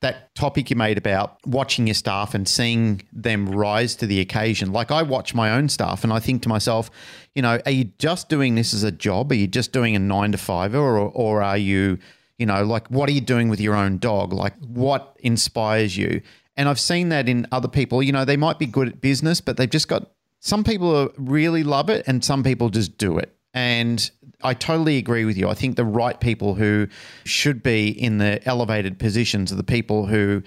[0.00, 4.72] that topic you made about watching your staff and seeing them rise to the occasion.
[4.72, 6.90] Like I watch my own staff and I think to myself,
[7.34, 9.32] you know, are you just doing this as a job?
[9.32, 11.98] Are you just doing a nine to five or, or are you,
[12.38, 14.32] you know, like what are you doing with your own dog?
[14.32, 16.22] Like what inspires you?
[16.56, 19.40] And I've seen that in other people, you know, they might be good at business,
[19.40, 23.34] but they've just got some people really love it and some people just do it.
[23.52, 24.08] And
[24.42, 25.48] I totally agree with you.
[25.48, 26.88] I think the right people who
[27.24, 30.42] should be in the elevated positions are the people who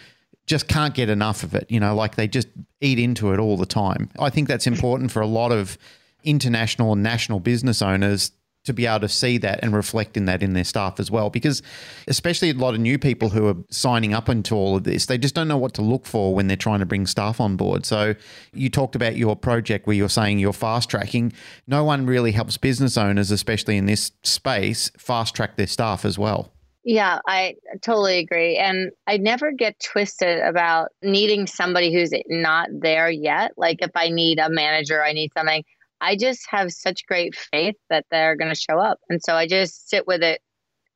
[0.47, 1.69] just can't get enough of it.
[1.69, 2.47] You know, like they just
[2.79, 4.09] eat into it all the time.
[4.19, 5.77] I think that's important for a lot of
[6.23, 8.31] international and national business owners
[8.63, 11.29] to be able to see that and reflect in that in their staff as well.
[11.29, 11.61] Because
[12.07, 15.17] especially a lot of new people who are signing up into all of this, they
[15.17, 17.85] just don't know what to look for when they're trying to bring staff on board.
[17.85, 18.15] So
[18.53, 21.33] you talked about your project where you're saying you're fast tracking.
[21.67, 26.19] No one really helps business owners, especially in this space, fast track their staff as
[26.19, 26.51] well.
[26.83, 28.57] Yeah, I totally agree.
[28.57, 33.51] And I never get twisted about needing somebody who's not there yet.
[33.55, 35.63] Like if I need a manager, I need something.
[36.01, 38.99] I just have such great faith that they're going to show up.
[39.07, 40.41] And so I just sit with it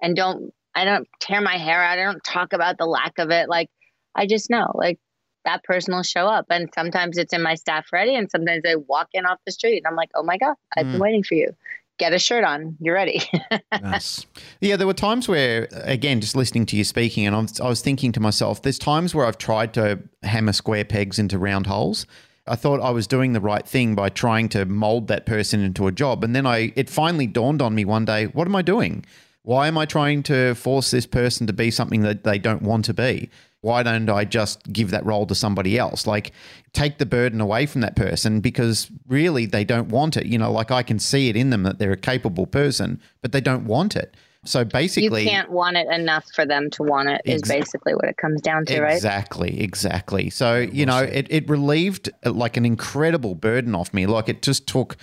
[0.02, 2.00] and don't, I don't tear my hair out.
[2.00, 3.48] I don't talk about the lack of it.
[3.48, 3.70] Like,
[4.16, 5.00] I just know, like,
[5.46, 6.48] that person will show up.
[6.50, 8.16] And sometimes it's in my staff ready.
[8.16, 10.88] And sometimes they walk in off the street and I'm like, oh my God, I've
[10.88, 10.94] mm.
[10.94, 11.56] been waiting for you.
[11.98, 12.76] Get a shirt on.
[12.82, 13.22] You're ready.
[13.82, 14.26] nice.
[14.60, 17.70] Yeah, there were times where, again, just listening to you speaking, and I was, I
[17.70, 21.68] was thinking to myself, there's times where I've tried to hammer square pegs into round
[21.68, 22.06] holes
[22.48, 25.88] I thought I was doing the right thing by trying to mold that person into
[25.88, 26.24] a job.
[26.24, 29.06] And then I it finally dawned on me one day, what am I doing?
[29.42, 32.86] Why am I trying to force this person to be something that they don't want
[32.86, 33.30] to be?
[33.62, 36.06] Why don't I just give that role to somebody else?
[36.06, 36.32] Like
[36.74, 40.28] take the burden away from that person because really they don't want it.
[40.28, 43.32] You know, like I can see it in them that they're a capable person, but
[43.32, 44.16] they don't want it.
[44.46, 47.22] So basically, you can't want it enough for them to want it.
[47.26, 48.94] Is ex- basically what it comes down to, right?
[48.94, 50.30] Exactly, exactly.
[50.30, 54.06] So you know, it it relieved uh, like an incredible burden off me.
[54.06, 54.98] Like it just took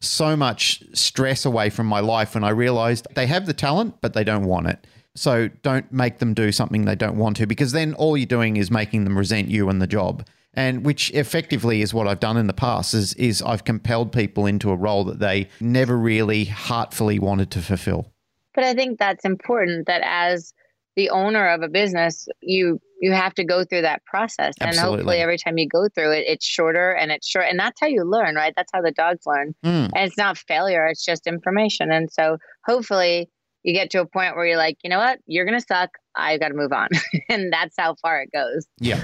[0.00, 4.14] so much stress away from my life when I realized they have the talent, but
[4.14, 4.86] they don't want it.
[5.14, 8.56] So don't make them do something they don't want to, because then all you're doing
[8.56, 10.26] is making them resent you and the job
[10.56, 14.46] and which effectively is what I've done in the past is is I've compelled people
[14.46, 18.10] into a role that they never really heartfully wanted to fulfill.
[18.56, 20.52] But I think that's important that as
[20.96, 24.54] the owner of a business, you you have to go through that process.
[24.58, 24.66] Absolutely.
[24.68, 27.44] And hopefully every time you go through it, it's shorter and it's short.
[27.50, 28.54] And that's how you learn, right?
[28.56, 29.54] That's how the dogs learn.
[29.62, 29.90] Mm.
[29.94, 31.92] And it's not failure, it's just information.
[31.92, 33.28] And so hopefully
[33.62, 35.90] you get to a point where you're like, you know what, you're gonna suck.
[36.16, 36.88] I gotta move on.
[37.28, 38.66] and that's how far it goes.
[38.80, 39.02] Yeah.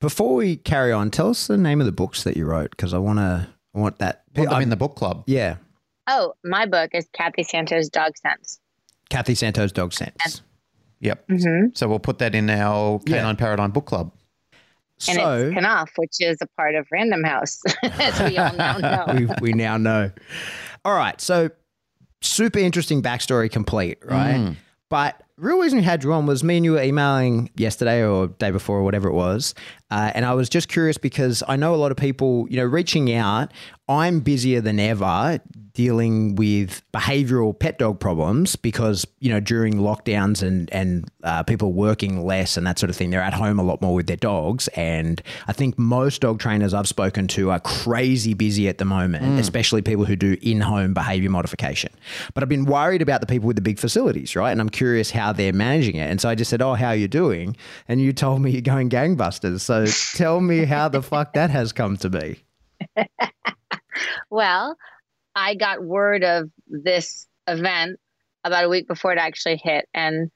[0.00, 2.92] Before we carry on, tell us the name of the books that you wrote because
[2.92, 4.24] I wanna I want that.
[4.34, 5.22] Put them in the book club.
[5.26, 5.56] Yeah.
[6.08, 8.58] Oh, my book is Kathy Santo's Dog Sense.
[9.10, 10.42] Kathy Santo's Dog Sense.
[11.00, 11.28] Yep.
[11.28, 11.66] Mm-hmm.
[11.74, 13.32] So we'll put that in our Canine yeah.
[13.34, 14.12] Paradigm Book Club.
[15.06, 18.78] And so, it's Knopf, which is a part of Random House, as we all now
[19.06, 19.14] know.
[19.14, 20.10] we, we now know.
[20.84, 21.20] All right.
[21.20, 21.50] So
[22.20, 24.36] super interesting backstory complete, right?
[24.36, 24.56] Mm.
[24.88, 28.28] But real reason we had you on was me and you were emailing yesterday or
[28.28, 29.54] day before or whatever it was.
[29.90, 32.64] Uh, and I was just curious because I know a lot of people, you know,
[32.64, 33.52] reaching out.
[33.88, 35.40] I'm busier than ever
[35.78, 41.72] dealing with behavioral pet dog problems because you know during lockdowns and and uh, people
[41.72, 44.16] working less and that sort of thing they're at home a lot more with their
[44.16, 44.66] dogs.
[44.74, 49.24] And I think most dog trainers I've spoken to are crazy busy at the moment
[49.24, 49.38] mm.
[49.38, 51.92] especially people who do in-home behavior modification.
[52.34, 54.50] But I've been worried about the people with the big facilities right?
[54.50, 56.10] And I'm curious how they're managing it.
[56.10, 57.56] And so I just said oh how are you doing?
[57.86, 59.60] And you told me you're going gangbusters.
[59.60, 59.77] So
[60.14, 62.44] tell me how the fuck that has come to be
[64.30, 64.76] well
[65.38, 67.98] I got word of this event
[68.44, 69.88] about a week before it actually hit.
[69.94, 70.30] And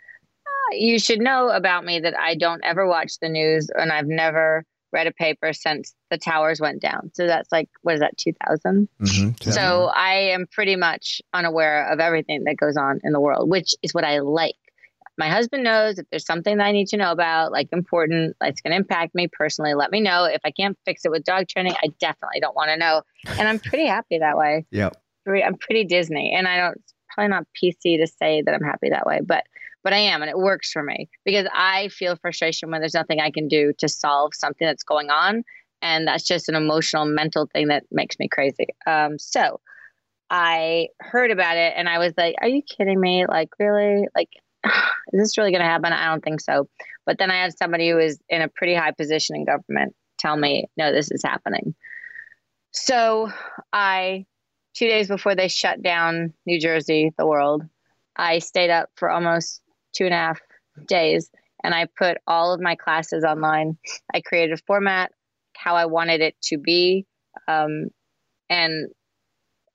[0.46, 4.06] uh, you should know about me that I don't ever watch the news and I've
[4.06, 7.10] never read a paper since the towers went down.
[7.14, 8.88] So that's like, what is that, 2000?
[9.00, 9.50] Mm-hmm.
[9.50, 13.74] So I am pretty much unaware of everything that goes on in the world, which
[13.82, 14.54] is what I like.
[15.22, 18.60] My husband knows if there's something that I need to know about, like important, that's
[18.60, 20.24] going to impact me personally, let me know.
[20.24, 23.02] If I can't fix it with dog training, I definitely don't want to know.
[23.38, 24.66] And I'm pretty happy that way.
[24.72, 24.96] Yep.
[25.28, 26.76] I'm pretty Disney, and I don't.
[26.78, 29.44] It's probably not PC to say that I'm happy that way, but
[29.84, 33.20] but I am, and it works for me because I feel frustration when there's nothing
[33.20, 35.44] I can do to solve something that's going on,
[35.80, 38.66] and that's just an emotional, mental thing that makes me crazy.
[38.84, 39.60] Um, so
[40.28, 43.24] I heard about it, and I was like, "Are you kidding me?
[43.28, 44.08] Like, really?
[44.16, 44.30] Like,
[45.12, 45.92] is this really going to happen?
[45.92, 46.68] I don't think so."
[47.06, 50.36] But then I had somebody who was in a pretty high position in government tell
[50.36, 51.74] me, "No, this is happening."
[52.72, 53.30] So
[53.72, 54.26] I
[54.74, 57.62] two days before they shut down New Jersey, the world,
[58.16, 59.60] I stayed up for almost
[59.94, 60.40] two and a half
[60.86, 61.30] days
[61.62, 63.78] and I put all of my classes online.
[64.12, 65.12] I created a format,
[65.56, 67.06] how I wanted it to be.
[67.48, 67.88] Um,
[68.48, 68.88] and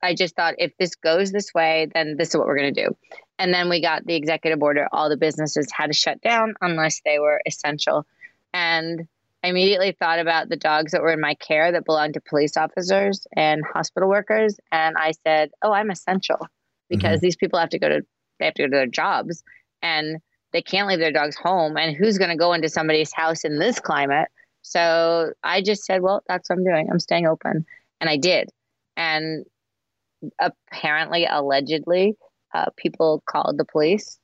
[0.02, 2.84] I just thought if this goes this way, then this is what we're going to
[2.88, 2.98] do.
[3.40, 4.88] And then we got the executive order.
[4.92, 8.06] All the businesses had to shut down unless they were essential.
[8.54, 9.08] And
[9.44, 12.58] I immediately thought about the dogs that were in my care that belonged to police
[12.58, 14.58] officers and hospital workers.
[14.72, 16.48] And I said, Oh, I'm essential
[16.90, 17.26] because mm-hmm.
[17.26, 18.02] these people have to go to
[18.40, 19.44] they have to go to their jobs
[19.82, 20.18] and
[20.54, 21.78] they can't leave their dogs home.
[21.78, 24.30] And who's going to go into somebody's house in this climate?
[24.62, 26.90] So I just said, Well, that's what I'm doing.
[26.92, 27.66] I'm staying open.
[28.02, 28.50] And I did.
[28.96, 29.46] And
[30.40, 32.16] apparently, allegedly,
[32.58, 34.20] uh, people called the police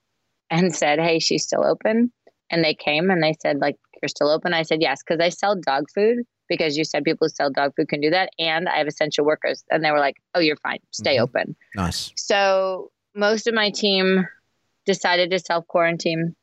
[0.49, 2.11] and said, Hey, she's still open.
[2.49, 4.53] And they came and they said, like, you're still open?
[4.53, 6.19] I said, yes, because I sell dog food
[6.49, 8.29] because you said people who sell dog food can do that.
[8.37, 9.63] And I have essential workers.
[9.71, 10.79] And they were like, oh, you're fine.
[10.91, 11.23] Stay mm-hmm.
[11.23, 11.55] open.
[11.75, 12.11] Nice.
[12.15, 14.27] So most of my team
[14.85, 16.35] decided to self quarantine.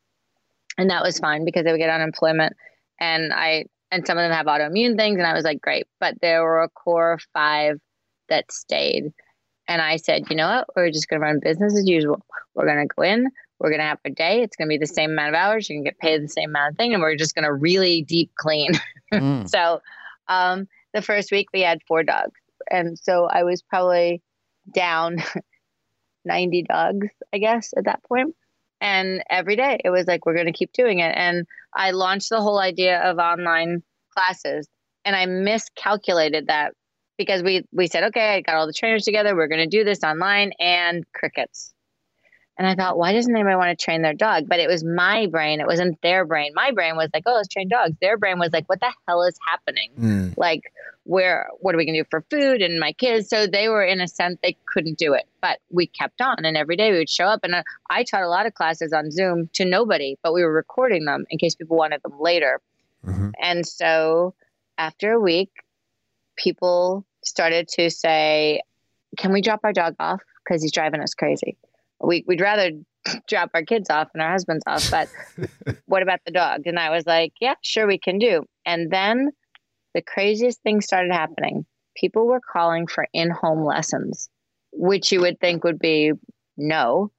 [0.78, 2.54] And that was fine because they would get unemployment.
[2.98, 5.18] And I, and some of them have autoimmune things.
[5.18, 5.86] And I was like, great.
[6.00, 7.78] But there were a core of five
[8.30, 9.12] that stayed.
[9.70, 10.68] And I said, you know what?
[10.74, 12.20] We're just going to run business as usual.
[12.54, 13.30] We're going to go in.
[13.60, 14.42] We're going to have a day.
[14.42, 15.70] It's going to be the same amount of hours.
[15.70, 16.92] You can get paid the same amount of thing.
[16.92, 18.72] And we're just going to really deep clean.
[19.12, 19.48] Mm.
[19.48, 19.80] so
[20.28, 22.38] um, the first week we had four dogs.
[22.70, 24.22] And so I was probably
[24.72, 25.16] down
[26.24, 28.36] 90 dogs, I guess, at that point.
[28.80, 31.12] And every day it was like, we're going to keep doing it.
[31.16, 31.44] And
[31.74, 33.82] I launched the whole idea of online
[34.14, 34.68] classes.
[35.04, 36.74] And I miscalculated that
[37.20, 39.36] because we, we said, okay, I got all the trainers together.
[39.36, 41.74] We're going to do this online and crickets.
[42.56, 44.44] And I thought, why doesn't anybody want to train their dog?
[44.48, 45.60] But it was my brain.
[45.60, 46.52] It wasn't their brain.
[46.54, 47.94] My brain was like, oh, let's train dogs.
[48.00, 49.90] Their brain was like, what the hell is happening?
[49.98, 50.34] Mm.
[50.38, 50.72] Like,
[51.04, 53.28] where, what are we going to do for food and my kids?
[53.28, 55.28] So they were, in a sense, they couldn't do it.
[55.42, 56.46] But we kept on.
[56.46, 57.40] And every day we would show up.
[57.44, 57.54] And
[57.90, 61.26] I taught a lot of classes on Zoom to nobody, but we were recording them
[61.28, 62.62] in case people wanted them later.
[63.06, 63.30] Mm-hmm.
[63.42, 64.34] And so
[64.78, 65.50] after a week,
[66.36, 68.62] people started to say,
[69.18, 70.22] can we drop our dog off?
[70.44, 71.56] Because he's driving us crazy
[72.02, 72.70] we, we'd rather
[73.28, 75.08] drop our kids off and our husbands off, but
[75.86, 76.66] what about the dog?
[76.66, 78.44] And I was like, yeah, sure, we can do.
[78.64, 79.30] And then
[79.94, 81.66] the craziest thing started happening.
[81.96, 84.28] People were calling for in home lessons,
[84.72, 86.12] which you would think would be
[86.56, 87.10] no,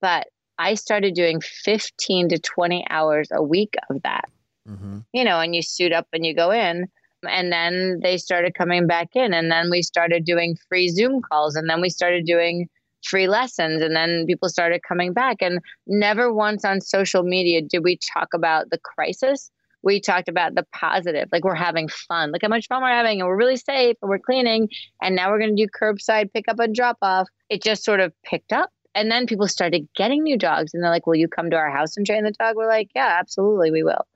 [0.00, 0.28] but
[0.58, 4.28] I started doing 15 to 20 hours a week of that.
[4.68, 4.98] Mm-hmm.
[5.12, 6.88] You know, and you suit up and you go in.
[7.28, 9.32] And then they started coming back in.
[9.32, 11.56] And then we started doing free Zoom calls.
[11.56, 12.68] And then we started doing
[13.04, 15.36] free lessons and then people started coming back.
[15.40, 19.50] And never once on social media did we talk about the crisis.
[19.82, 22.32] We talked about the positive like we're having fun.
[22.32, 24.68] Look how much fun we're having and we're really safe and we're cleaning
[25.00, 27.28] and now we're going to do curbside pick up and drop off.
[27.48, 30.90] It just sort of picked up and then people started getting new dogs and they're
[30.90, 32.56] like will you come to our house and train the dog?
[32.56, 34.06] We're like yeah absolutely we will.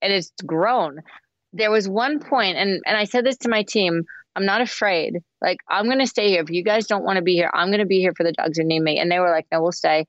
[0.00, 1.02] And it's grown
[1.54, 4.04] there was one point and and i said this to my team
[4.36, 5.18] I'm not afraid.
[5.40, 6.42] Like, I'm going to stay here.
[6.42, 8.32] If you guys don't want to be here, I'm going to be here for the
[8.32, 8.98] dogs who need me.
[8.98, 10.06] And they were like, no, we'll stay.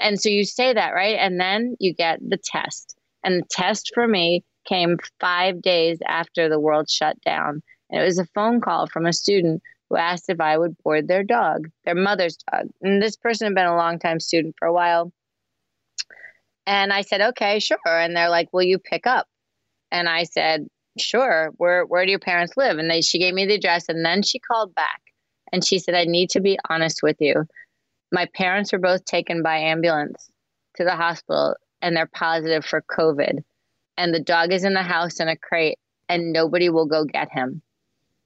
[0.00, 1.16] And so you say that, right?
[1.18, 2.96] And then you get the test.
[3.22, 7.62] And the test for me came five days after the world shut down.
[7.90, 11.08] And it was a phone call from a student who asked if I would board
[11.08, 12.66] their dog, their mother's dog.
[12.82, 15.12] And this person had been a long time student for a while.
[16.66, 17.78] And I said, okay, sure.
[17.86, 19.26] And they're like, will you pick up?
[19.90, 20.66] And I said,
[20.98, 22.78] sure where where do your parents live?
[22.78, 25.00] And they she gave me the address and then she called back
[25.52, 27.44] and she said i need to be honest with you.
[28.10, 30.30] My parents were both taken by ambulance
[30.76, 33.40] to the hospital and they're positive for covid.
[33.96, 35.78] And the dog is in the house in a crate
[36.08, 37.62] and nobody will go get him.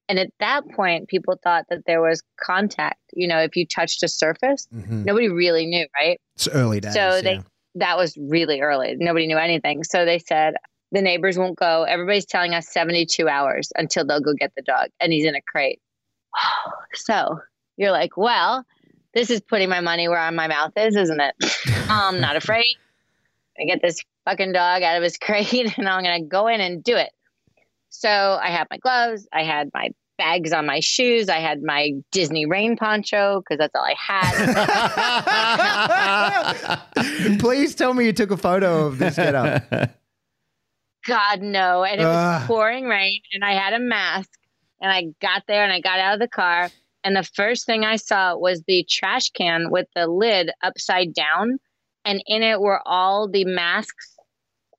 [0.09, 3.01] And at that point people thought that there was contact.
[3.13, 5.05] You know if you touched a surface mm-hmm.
[5.05, 6.21] nobody really knew right?
[6.35, 7.43] It's early days so they yeah.
[7.77, 8.97] that was really early.
[8.99, 9.85] Nobody knew anything.
[9.85, 10.55] So they said
[10.93, 11.83] the neighbors won't go.
[11.83, 15.43] Everybody's telling us 72 hours until they'll go get the dog, and he's in a
[15.43, 15.81] crate.
[16.95, 17.41] So
[17.79, 18.67] you're like, well,
[19.15, 21.35] this is putting my money where my mouth is, isn't it?
[21.89, 22.77] I'm not afraid.
[23.59, 26.61] I get this fucking dog out of his crate and I'm going to go in
[26.61, 27.11] and do it.
[27.91, 31.93] So I had my gloves, I had my bags on my shoes, I had my
[32.11, 33.95] Disney rain poncho because that's all I
[36.95, 37.39] had.
[37.39, 39.63] Please tell me you took a photo of this get up.
[41.07, 41.85] God, no.
[41.85, 44.31] And it was pouring rain and I had a mask
[44.81, 46.71] and I got there and I got out of the car.
[47.05, 51.59] And the first thing I saw was the trash can with the lid upside down.
[52.05, 54.17] And in it were all the masks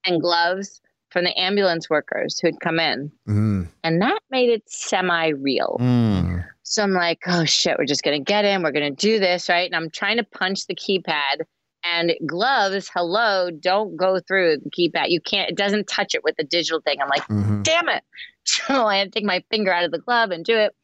[0.05, 3.11] and gloves from the ambulance workers who'd come in.
[3.27, 3.67] Mm.
[3.83, 5.77] And that made it semi real.
[5.79, 6.45] Mm.
[6.63, 8.63] So I'm like, oh shit, we're just going to get in.
[8.63, 9.47] We're going to do this.
[9.47, 9.69] Right.
[9.69, 11.43] And I'm trying to punch the keypad
[11.83, 15.05] and gloves, hello, don't go through the keypad.
[15.09, 17.01] You can't, it doesn't touch it with the digital thing.
[17.01, 17.61] I'm like, mm-hmm.
[17.61, 18.03] damn it.
[18.45, 20.75] So I had to take my finger out of the glove and do it.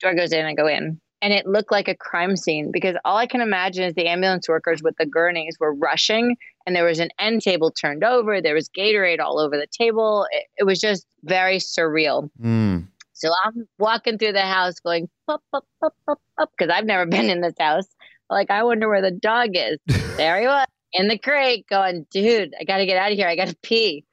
[0.00, 1.00] Door goes in, I go in.
[1.20, 4.48] And it looked like a crime scene because all I can imagine is the ambulance
[4.48, 8.40] workers with the gurneys were rushing and there was an end table turned over.
[8.40, 10.28] There was Gatorade all over the table.
[10.30, 12.30] It, it was just very surreal.
[12.40, 12.86] Mm.
[13.16, 17.06] So I'm walking through the house going, up, up, up, up, up, because I've never
[17.10, 17.86] been in this house.
[18.28, 19.78] Like, I wonder where the dog is.
[20.16, 23.28] there he was in the crate going, dude, I got to get out of here.
[23.28, 24.04] I got to pee.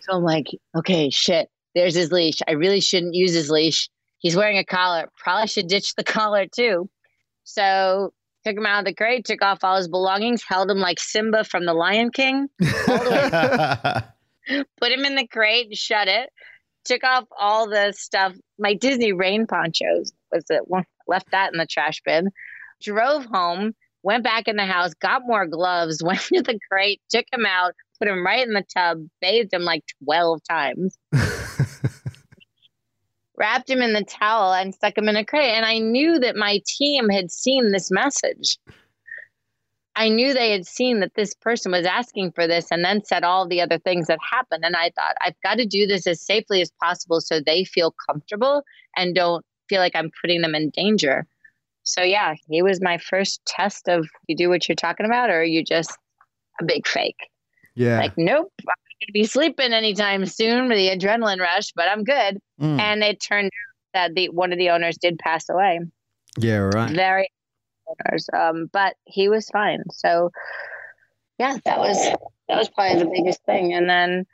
[0.00, 0.46] So I'm like,
[0.76, 2.38] okay, shit, there's his leash.
[2.48, 3.90] I really shouldn't use his leash.
[4.18, 5.10] He's wearing a collar.
[5.18, 6.88] Probably should ditch the collar too.
[7.44, 8.12] So
[8.44, 11.44] took him out of the crate, took off all his belongings, held him like Simba
[11.44, 12.70] from The Lion King, put
[14.92, 16.30] him in the crate, shut it,
[16.84, 18.34] took off all the stuff.
[18.58, 20.62] My Disney rain ponchos was it?
[21.06, 22.30] Left that in the trash bin
[22.80, 27.26] drove home, went back in the house, got more gloves, went to the crate, took
[27.32, 30.98] him out, put him right in the tub, bathed him like 12 times,
[33.36, 35.54] wrapped him in the towel, and stuck him in a crate.
[35.54, 38.58] And I knew that my team had seen this message.
[39.96, 43.24] I knew they had seen that this person was asking for this and then said
[43.24, 44.64] all the other things that happened.
[44.64, 47.94] And I thought, I've got to do this as safely as possible so they feel
[48.08, 48.62] comfortable
[48.96, 51.26] and don't feel like I'm putting them in danger.
[51.82, 55.40] So yeah, he was my first test of you do what you're talking about or
[55.40, 55.96] are you just
[56.60, 57.28] a big fake?
[57.74, 57.98] Yeah.
[57.98, 62.38] Like, nope, I'm gonna be sleeping anytime soon with the adrenaline rush, but I'm good.
[62.60, 62.80] Mm.
[62.80, 63.50] And it turned out
[63.94, 65.80] that the one of the owners did pass away.
[66.38, 66.94] Yeah, right.
[66.94, 67.30] Very
[67.88, 68.28] owners.
[68.32, 69.82] Um, but he was fine.
[69.92, 70.30] So
[71.38, 71.96] yeah, that was
[72.48, 73.72] that was probably the biggest thing.
[73.72, 74.26] And then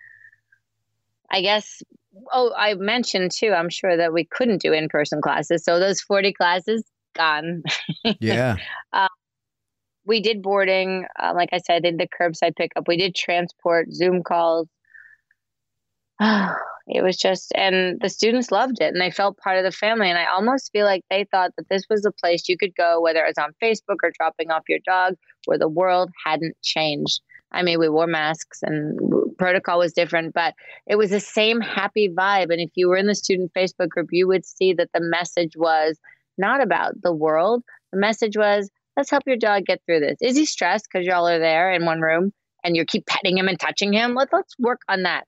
[1.30, 1.82] I guess
[2.32, 5.64] oh, I mentioned too, I'm sure that we couldn't do in person classes.
[5.64, 6.84] So those 40 classes,
[7.16, 7.62] gone.
[8.20, 8.56] Yeah.
[8.92, 9.08] um,
[10.06, 11.04] we did boarding.
[11.20, 12.86] Uh, like I said, did the curbside pickup.
[12.86, 14.68] We did transport, Zoom calls.
[16.20, 20.08] it was just, and the students loved it and they felt part of the family.
[20.08, 23.00] And I almost feel like they thought that this was a place you could go,
[23.00, 25.14] whether it was on Facebook or dropping off your dog,
[25.46, 27.20] where the world hadn't changed.
[27.52, 28.98] I mean, we wore masks and
[29.38, 30.54] protocol was different, but
[30.86, 32.50] it was the same happy vibe.
[32.50, 35.52] And if you were in the student Facebook group, you would see that the message
[35.56, 35.98] was
[36.38, 37.62] not about the world.
[37.92, 40.16] The message was, let's help your dog get through this.
[40.20, 42.32] Is he stressed because y'all are there in one room
[42.64, 44.14] and you keep petting him and touching him?
[44.14, 45.24] Let, let's work on that.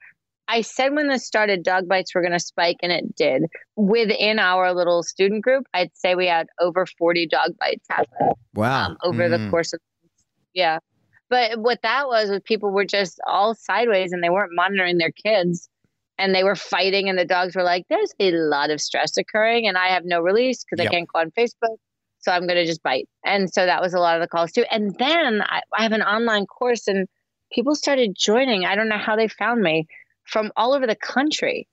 [0.51, 3.43] I said when this started, dog bites were going to spike, and it did.
[3.77, 8.33] Within our little student group, I'd say we had over 40 dog bites happen.
[8.55, 8.87] Wow.
[8.87, 9.31] Um, over mm.
[9.31, 9.81] the course of,
[10.55, 10.79] yeah.
[11.29, 15.13] But what that was, was people were just all sideways and they weren't monitoring their
[15.13, 15.69] kids
[16.19, 19.67] and they were fighting and the dogs were like there's a lot of stress occurring
[19.67, 20.91] and i have no release because yep.
[20.91, 21.77] i can't go on facebook
[22.21, 23.09] so i'm going to just bite.
[23.25, 24.65] And so that was a lot of the calls too.
[24.71, 27.09] And then I, I, have an online course and
[27.53, 28.65] people started joining.
[28.65, 29.87] I don't know how they found me.
[30.25, 31.67] From all over the country.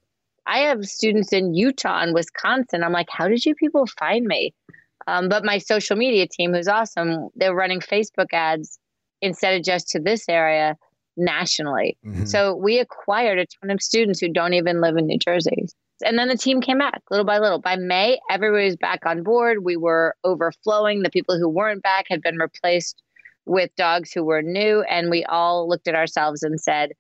[0.48, 2.84] I have students in utah and wisconsin.
[2.84, 4.54] I'm like how did you people find me?
[5.08, 8.80] Um, but my social media team who's awesome they're running facebook ads
[9.22, 10.78] instead of just to this area
[11.18, 11.98] nationally.
[12.06, 12.26] Mm-hmm.
[12.26, 15.66] So we acquired a ton of students who don't even live in New Jersey.
[16.04, 17.60] And then the team came back little by little.
[17.60, 19.64] By May, everybody was back on board.
[19.64, 21.04] We were overflowing.
[21.04, 23.02] The people who weren't back had been replaced
[23.46, 24.82] with dogs who were new.
[24.82, 26.92] And we all looked at ourselves and said,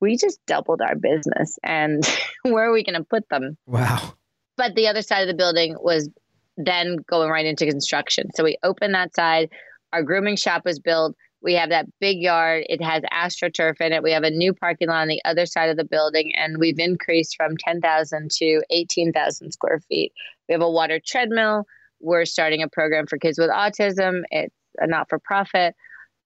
[0.00, 1.58] we just doubled our business.
[1.62, 2.04] And
[2.42, 3.56] where are we going to put them?
[3.66, 4.14] Wow.
[4.56, 6.08] But the other side of the building was
[6.56, 8.28] then going right into construction.
[8.34, 9.50] So we opened that side.
[9.92, 12.64] Our grooming shop was built we have that big yard.
[12.68, 14.02] It has AstroTurf in it.
[14.02, 16.78] We have a new parking lot on the other side of the building, and we've
[16.78, 20.12] increased from 10,000 to 18,000 square feet.
[20.48, 21.64] We have a water treadmill.
[22.00, 24.22] We're starting a program for kids with autism.
[24.30, 25.74] It's a not for profit.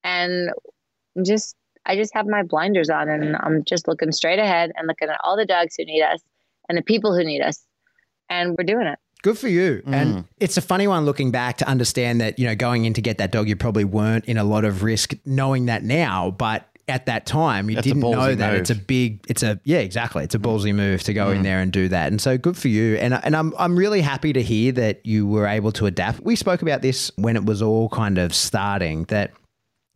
[0.03, 0.51] And
[1.25, 1.55] just,
[1.87, 5.21] I just have my blinders on and I'm just looking straight ahead and looking at
[5.23, 6.21] all the dogs who need us
[6.69, 7.65] and the people who need us.
[8.29, 8.99] And we're doing it.
[9.25, 9.83] Good for you.
[9.87, 9.95] Mm.
[9.95, 13.01] And it's a funny one looking back to understand that, you know, going in to
[13.01, 16.31] get that dog, you probably weren't in a lot of risk knowing that now.
[16.31, 18.61] But at that time you That's didn't know that move.
[18.61, 21.61] it's a big it's a yeah exactly it's a ballsy move to go in there
[21.61, 24.43] and do that and so good for you and and I'm I'm really happy to
[24.43, 27.89] hear that you were able to adapt we spoke about this when it was all
[27.89, 29.33] kind of starting that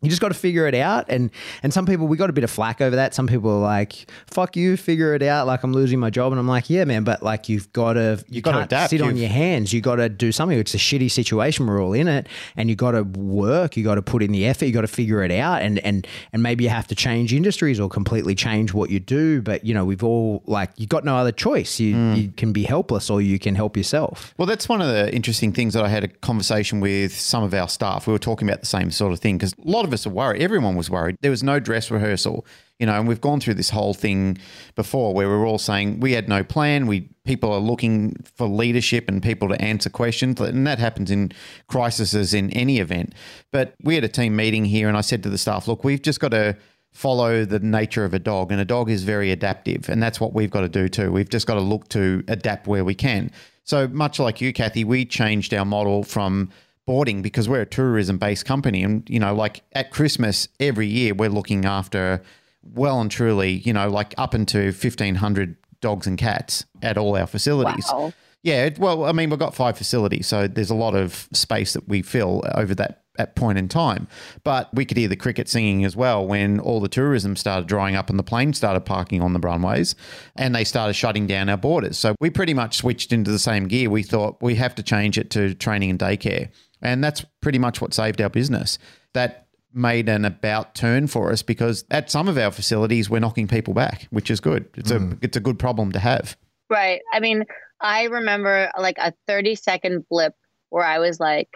[0.00, 1.30] you just got to figure it out and
[1.62, 3.14] and some people we got a bit of flack over that.
[3.14, 6.32] Some people are like fuck you figure it out like i'm losing my job.
[6.32, 8.90] And i'm like yeah man but like you've got to you gotta can't adapt.
[8.90, 9.72] sit on You've- your hands.
[9.72, 10.58] You got to do something.
[10.58, 11.66] It's a shitty situation.
[11.66, 13.76] We're all in it and you got to work.
[13.76, 14.66] You got to put in the effort.
[14.66, 17.80] You got to figure it out and and and maybe you have to change industries
[17.80, 19.42] or completely change what you do.
[19.42, 21.80] But you know we've all like you got no other choice.
[21.80, 22.14] You, Hmm.
[22.14, 24.34] you can be helpless or you can help yourself.
[24.38, 27.52] Well, that's one of the interesting things that I had a conversation with some of
[27.54, 28.06] our staff.
[28.06, 30.10] We were talking about the same sort of thing because a lot of us are
[30.10, 30.42] worried.
[30.42, 31.16] Everyone was worried.
[31.20, 32.46] There was no dress rehearsal,
[32.78, 34.38] you know, and we've gone through this whole thing
[34.74, 36.86] before where we were all saying we had no plan.
[36.86, 41.32] We people are looking for leadership and people to answer questions, and that happens in
[41.66, 43.14] crises in any event.
[43.50, 46.02] But we had a team meeting here, and I said to the staff, "Look, we've
[46.02, 46.56] just got to."
[46.90, 50.32] follow the nature of a dog and a dog is very adaptive and that's what
[50.32, 53.30] we've got to do too we've just got to look to adapt where we can
[53.62, 56.50] so much like you kathy we changed our model from
[56.88, 61.12] boarding because we're a tourism based company and you know like at christmas every year
[61.14, 62.22] we're looking after
[62.62, 67.26] well and truly you know like up into 1500 dogs and cats at all our
[67.26, 68.12] facilities Wow.
[68.42, 71.88] yeah, well, I mean, we've got five facilities, so there's a lot of space that
[71.88, 74.06] we fill over that at point in time.
[74.44, 77.96] But we could hear the cricket singing as well when all the tourism started drying
[77.96, 79.96] up and the planes started parking on the runways
[80.36, 81.98] and they started shutting down our borders.
[81.98, 83.90] So we pretty much switched into the same gear.
[83.90, 86.50] We thought we have to change it to training and daycare.
[86.82, 88.78] And that's pretty much what saved our business.
[89.14, 93.48] That made an about turn for us because at some of our facilities we're knocking
[93.48, 94.68] people back, which is good.
[94.74, 95.18] It's a mm.
[95.22, 96.36] it's a good problem to have.
[96.70, 97.00] Right.
[97.12, 97.44] I mean,
[97.80, 100.34] I remember like a 30 second blip
[100.70, 101.48] where I was like,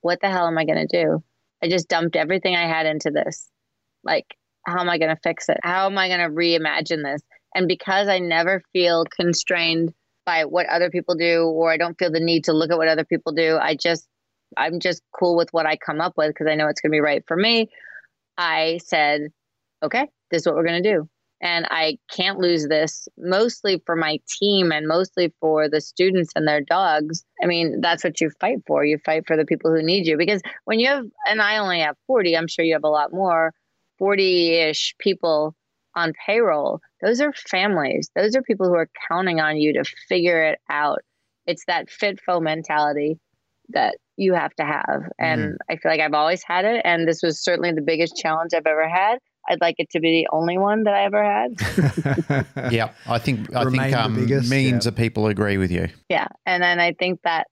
[0.00, 1.22] what the hell am I going to do?
[1.62, 3.48] I just dumped everything I had into this.
[4.04, 4.26] Like,
[4.66, 5.58] how am I going to fix it?
[5.62, 7.22] How am I going to reimagine this?
[7.54, 9.92] And because I never feel constrained
[10.24, 12.88] by what other people do, or I don't feel the need to look at what
[12.88, 14.06] other people do, I just,
[14.56, 16.96] I'm just cool with what I come up with because I know it's going to
[16.96, 17.68] be right for me.
[18.38, 19.28] I said,
[19.82, 21.08] okay, this is what we're going to do
[21.42, 26.46] and I can't lose this mostly for my team and mostly for the students and
[26.46, 27.24] their dogs.
[27.42, 28.84] I mean, that's what you fight for.
[28.84, 31.80] You fight for the people who need you because when you have, and I only
[31.80, 33.52] have 40, I'm sure you have a lot more,
[33.98, 35.56] 40 ish people
[35.96, 36.80] on payroll.
[37.02, 38.08] Those are families.
[38.14, 41.00] Those are people who are counting on you to figure it out.
[41.46, 43.18] It's that fit mentality
[43.70, 45.02] that you have to have.
[45.18, 46.82] And I feel like I've always had it.
[46.84, 49.18] And this was certainly the biggest challenge I've ever had.
[49.48, 52.46] I'd like it to be the only one that I ever had.
[52.72, 54.90] Yeah, I think I Remain think the um, biggest, millions yeah.
[54.90, 55.88] of people agree with you.
[56.08, 56.28] yeah.
[56.46, 57.48] And then I think that,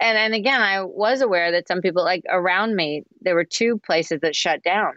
[0.00, 3.78] and and again, I was aware that some people like around me, there were two
[3.84, 4.94] places that shut down,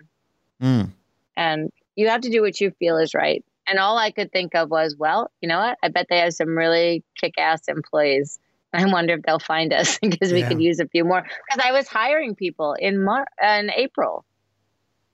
[0.61, 0.91] Mm.
[1.37, 3.43] and you have to do what you feel is right.
[3.67, 5.77] And all I could think of was, well, you know what?
[5.83, 8.39] I bet they have some really kick-ass employees.
[8.73, 10.49] I wonder if they'll find us because we Yeah.
[10.49, 11.21] could use a few more.
[11.23, 14.25] Because I was hiring people in Mar- in April.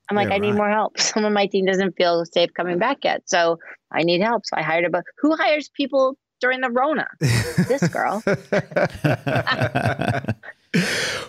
[0.10, 1.00] I'm like, Yeah, I need more help.
[1.12, 3.58] Some of my team doesn't feel safe coming back yet, so
[3.92, 4.46] I need help.
[4.46, 4.90] So I hired a.
[4.90, 7.08] bu- Who hires people during the Rona?
[7.68, 8.22] this girl.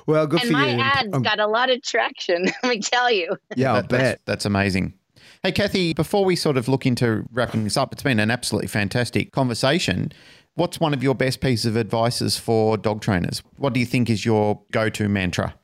[0.06, 0.48] well good for you.
[0.48, 2.44] and for my you ads Um, got a lot of traction.
[2.62, 3.36] Let me tell you.
[3.56, 4.94] yeah i'll that's, bet that's amazing.
[5.42, 8.66] Hey, Kathy, before we sort of look into wrapping this up, it's been an absolutely
[8.68, 10.10] fantastic conversation.
[10.56, 13.42] What's one of your best pieces of advices for dog trainers?
[13.58, 15.54] What do you think is your go to mantra?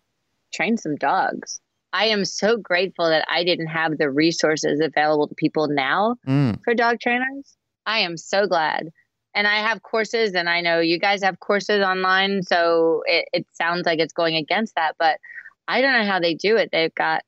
[0.53, 1.63] Train some dogs.
[1.95, 6.59] I am so grateful that I didn't have the resources available to people now Mm.
[6.63, 7.57] for dog trainers.
[7.87, 8.91] I am so glad.
[9.35, 12.43] And I have courses, and I know you guys have courses online.
[12.43, 15.19] So it, it sounds like it's going against that, but
[15.67, 16.69] I don't know how they do it.
[16.71, 17.23] They've got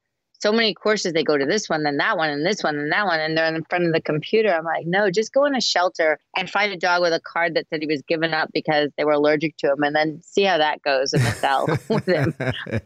[0.45, 1.15] so many courses.
[1.15, 3.37] They go to this one, then that one, and this one, and that one, and
[3.37, 4.51] they're in front of the computer.
[4.51, 7.55] I'm like, no, just go in a shelter and find a dog with a card
[7.55, 10.43] that said he was given up because they were allergic to him, and then see
[10.43, 12.35] how that goes in the cell with him.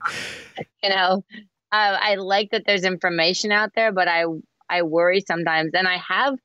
[0.82, 1.24] You know,
[1.72, 4.24] uh, I like that there's information out there, but I
[4.70, 6.38] I worry sometimes, and I have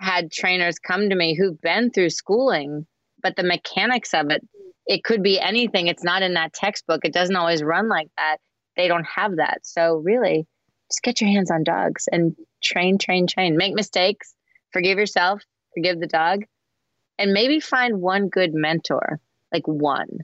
[0.00, 2.86] had trainers come to me who've been through schooling,
[3.22, 4.46] but the mechanics of it,
[4.86, 5.86] it could be anything.
[5.86, 7.04] It's not in that textbook.
[7.04, 8.38] It doesn't always run like that.
[8.78, 9.58] They don't have that.
[9.64, 10.46] So really,
[10.90, 13.56] just get your hands on dogs and train, train, train.
[13.58, 14.34] Make mistakes,
[14.72, 15.42] forgive yourself,
[15.74, 16.44] forgive the dog,
[17.18, 19.20] and maybe find one good mentor,
[19.52, 20.20] like one.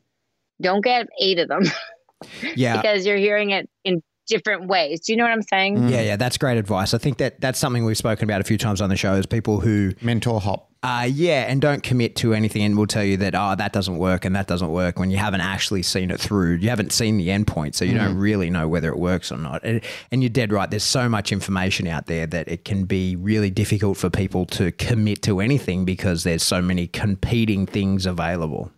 [0.62, 1.64] Don't get eight of them
[2.56, 5.00] yeah because you're hearing it in different ways.
[5.00, 5.88] Do you know what I'm saying?
[5.88, 6.94] Yeah, yeah, that's great advice.
[6.94, 9.26] I think that that's something we've spoken about a few times on the show is
[9.26, 10.70] people who Mentor hop.
[10.84, 13.96] Uh, yeah, and don't commit to anything and will tell you that, oh, that doesn't
[13.96, 16.56] work and that doesn't work when you haven't actually seen it through.
[16.56, 19.64] You haven't seen the endpoint, so you don't really know whether it works or not.
[19.64, 20.70] And, and you're dead right.
[20.70, 24.72] There's so much information out there that it can be really difficult for people to
[24.72, 28.70] commit to anything because there's so many competing things available.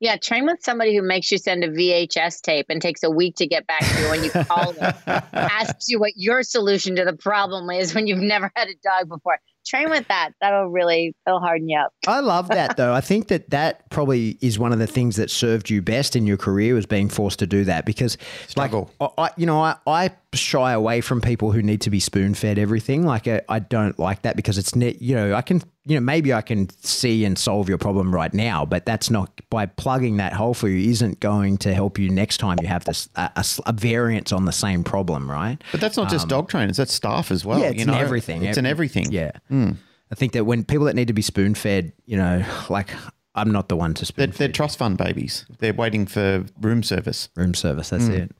[0.00, 3.34] Yeah, train with somebody who makes you send a VHS tape and takes a week
[3.36, 4.94] to get back to you when you call them,
[5.32, 9.08] asks you what your solution to the problem is when you've never had a dog
[9.08, 9.38] before.
[9.66, 10.30] Train with that.
[10.40, 11.92] That'll really that'll harden you up.
[12.06, 12.94] I love that though.
[12.94, 16.26] I think that that probably is one of the things that served you best in
[16.26, 18.90] your career was being forced to do that because Struggle.
[18.98, 22.00] like I, I- you know I, I shy away from people who need to be
[22.00, 25.42] spoon fed everything like I, I don't like that because it's ne- you know I
[25.42, 29.10] can you know maybe I can see and solve your problem right now but that's
[29.10, 32.68] not by plugging that hole for you isn't going to help you next time you
[32.68, 36.76] have this a variance on the same problem right But that's not just dog trainers,
[36.76, 37.56] that's staff as well.
[37.56, 37.94] Um, yeah, it's you know?
[37.94, 38.44] in everything.
[38.44, 39.10] It's in everything.
[39.10, 39.32] Yeah.
[39.50, 42.90] I think that when people that need to be spoon fed, you know, like
[43.34, 45.46] I'm not the one to They're, they're trust fund babies.
[45.58, 47.28] They're waiting for room service.
[47.36, 47.90] Room service.
[47.90, 48.32] That's it.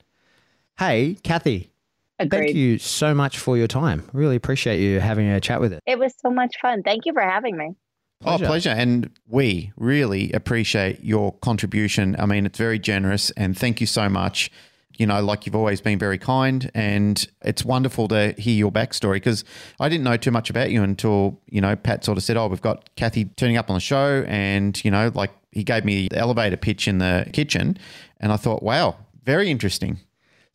[0.78, 1.70] Hey, Kathy,
[2.18, 2.46] Agreed.
[2.46, 4.08] thank you so much for your time.
[4.12, 5.82] Really appreciate you having a chat with it.
[5.86, 6.82] It was so much fun.
[6.82, 7.76] Thank you for having me.
[8.24, 8.70] Oh, pleasure.
[8.70, 12.16] And we really appreciate your contribution.
[12.18, 14.50] I mean, it's very generous and thank you so much.
[14.96, 19.14] You know, like you've always been very kind and it's wonderful to hear your backstory
[19.14, 19.44] because
[19.78, 22.48] I didn't know too much about you until, you know, Pat sort of said, Oh,
[22.48, 24.24] we've got Kathy turning up on the show.
[24.26, 27.78] And, you know, like he gave me the elevator pitch in the kitchen.
[28.18, 30.00] And I thought, wow, very interesting.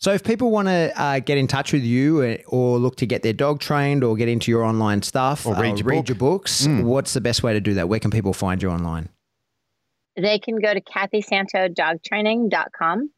[0.03, 3.05] So, if people want to uh, get in touch with you uh, or look to
[3.05, 5.97] get their dog trained or get into your online stuff Or read uh, your read
[5.99, 6.09] book.
[6.09, 7.87] your books, what's the best way to do that?
[7.87, 9.07] Where can people find you online?
[10.17, 13.11] They can go to kathysantodogtraining.com.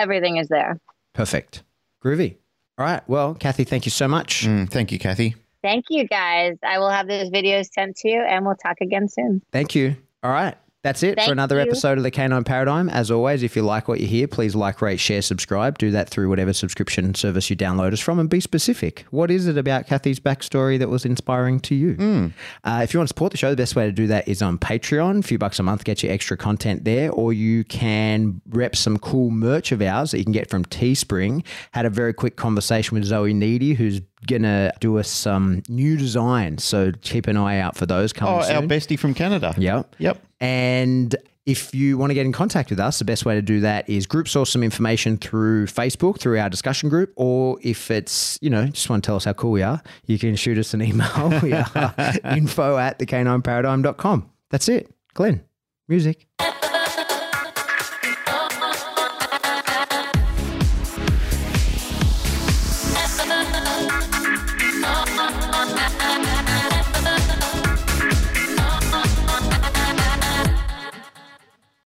[0.00, 0.80] Everything is there.
[1.12, 1.62] Perfect.
[2.04, 2.34] Groovy.
[2.76, 3.08] All right.
[3.08, 4.44] Well, Kathy, thank you so much.
[4.44, 5.36] Mm, thank you, Kathy.
[5.62, 6.56] Thank you guys.
[6.64, 9.42] I will have those videos sent to you and we'll talk again soon.
[9.52, 9.94] Thank you.
[10.24, 10.56] All right.
[10.82, 11.62] That's it Thank for another you.
[11.62, 12.88] episode of the Canine Paradigm.
[12.88, 15.78] As always, if you like what you hear, please like, rate, share, subscribe.
[15.78, 19.04] Do that through whatever subscription service you download us from and be specific.
[19.10, 22.32] What is it about Kathy's backstory that was inspiring to you?
[22.64, 24.42] Uh, if you want to support the show, the best way to do that is
[24.42, 25.20] on Patreon.
[25.20, 28.98] A few bucks a month get you extra content there, or you can rep some
[28.98, 31.44] cool merch of ours that you can get from Teespring.
[31.70, 36.64] Had a very quick conversation with Zoe Needy, who's gonna do us some new designs.
[36.64, 38.56] So keep an eye out for those coming Oh, soon.
[38.56, 39.54] our bestie from Canada.
[39.58, 39.96] Yep.
[39.98, 40.22] Yep.
[40.40, 41.14] And
[41.44, 43.88] if you want to get in contact with us, the best way to do that
[43.90, 48.48] is group source some information through Facebook, through our discussion group, or if it's, you
[48.48, 50.82] know, just want to tell us how cool we are, you can shoot us an
[50.82, 51.40] email.
[51.42, 51.94] we are
[52.36, 54.30] info at thecanineparadigm.com.
[54.50, 54.94] That's it.
[55.14, 55.42] Glenn,
[55.88, 56.26] music.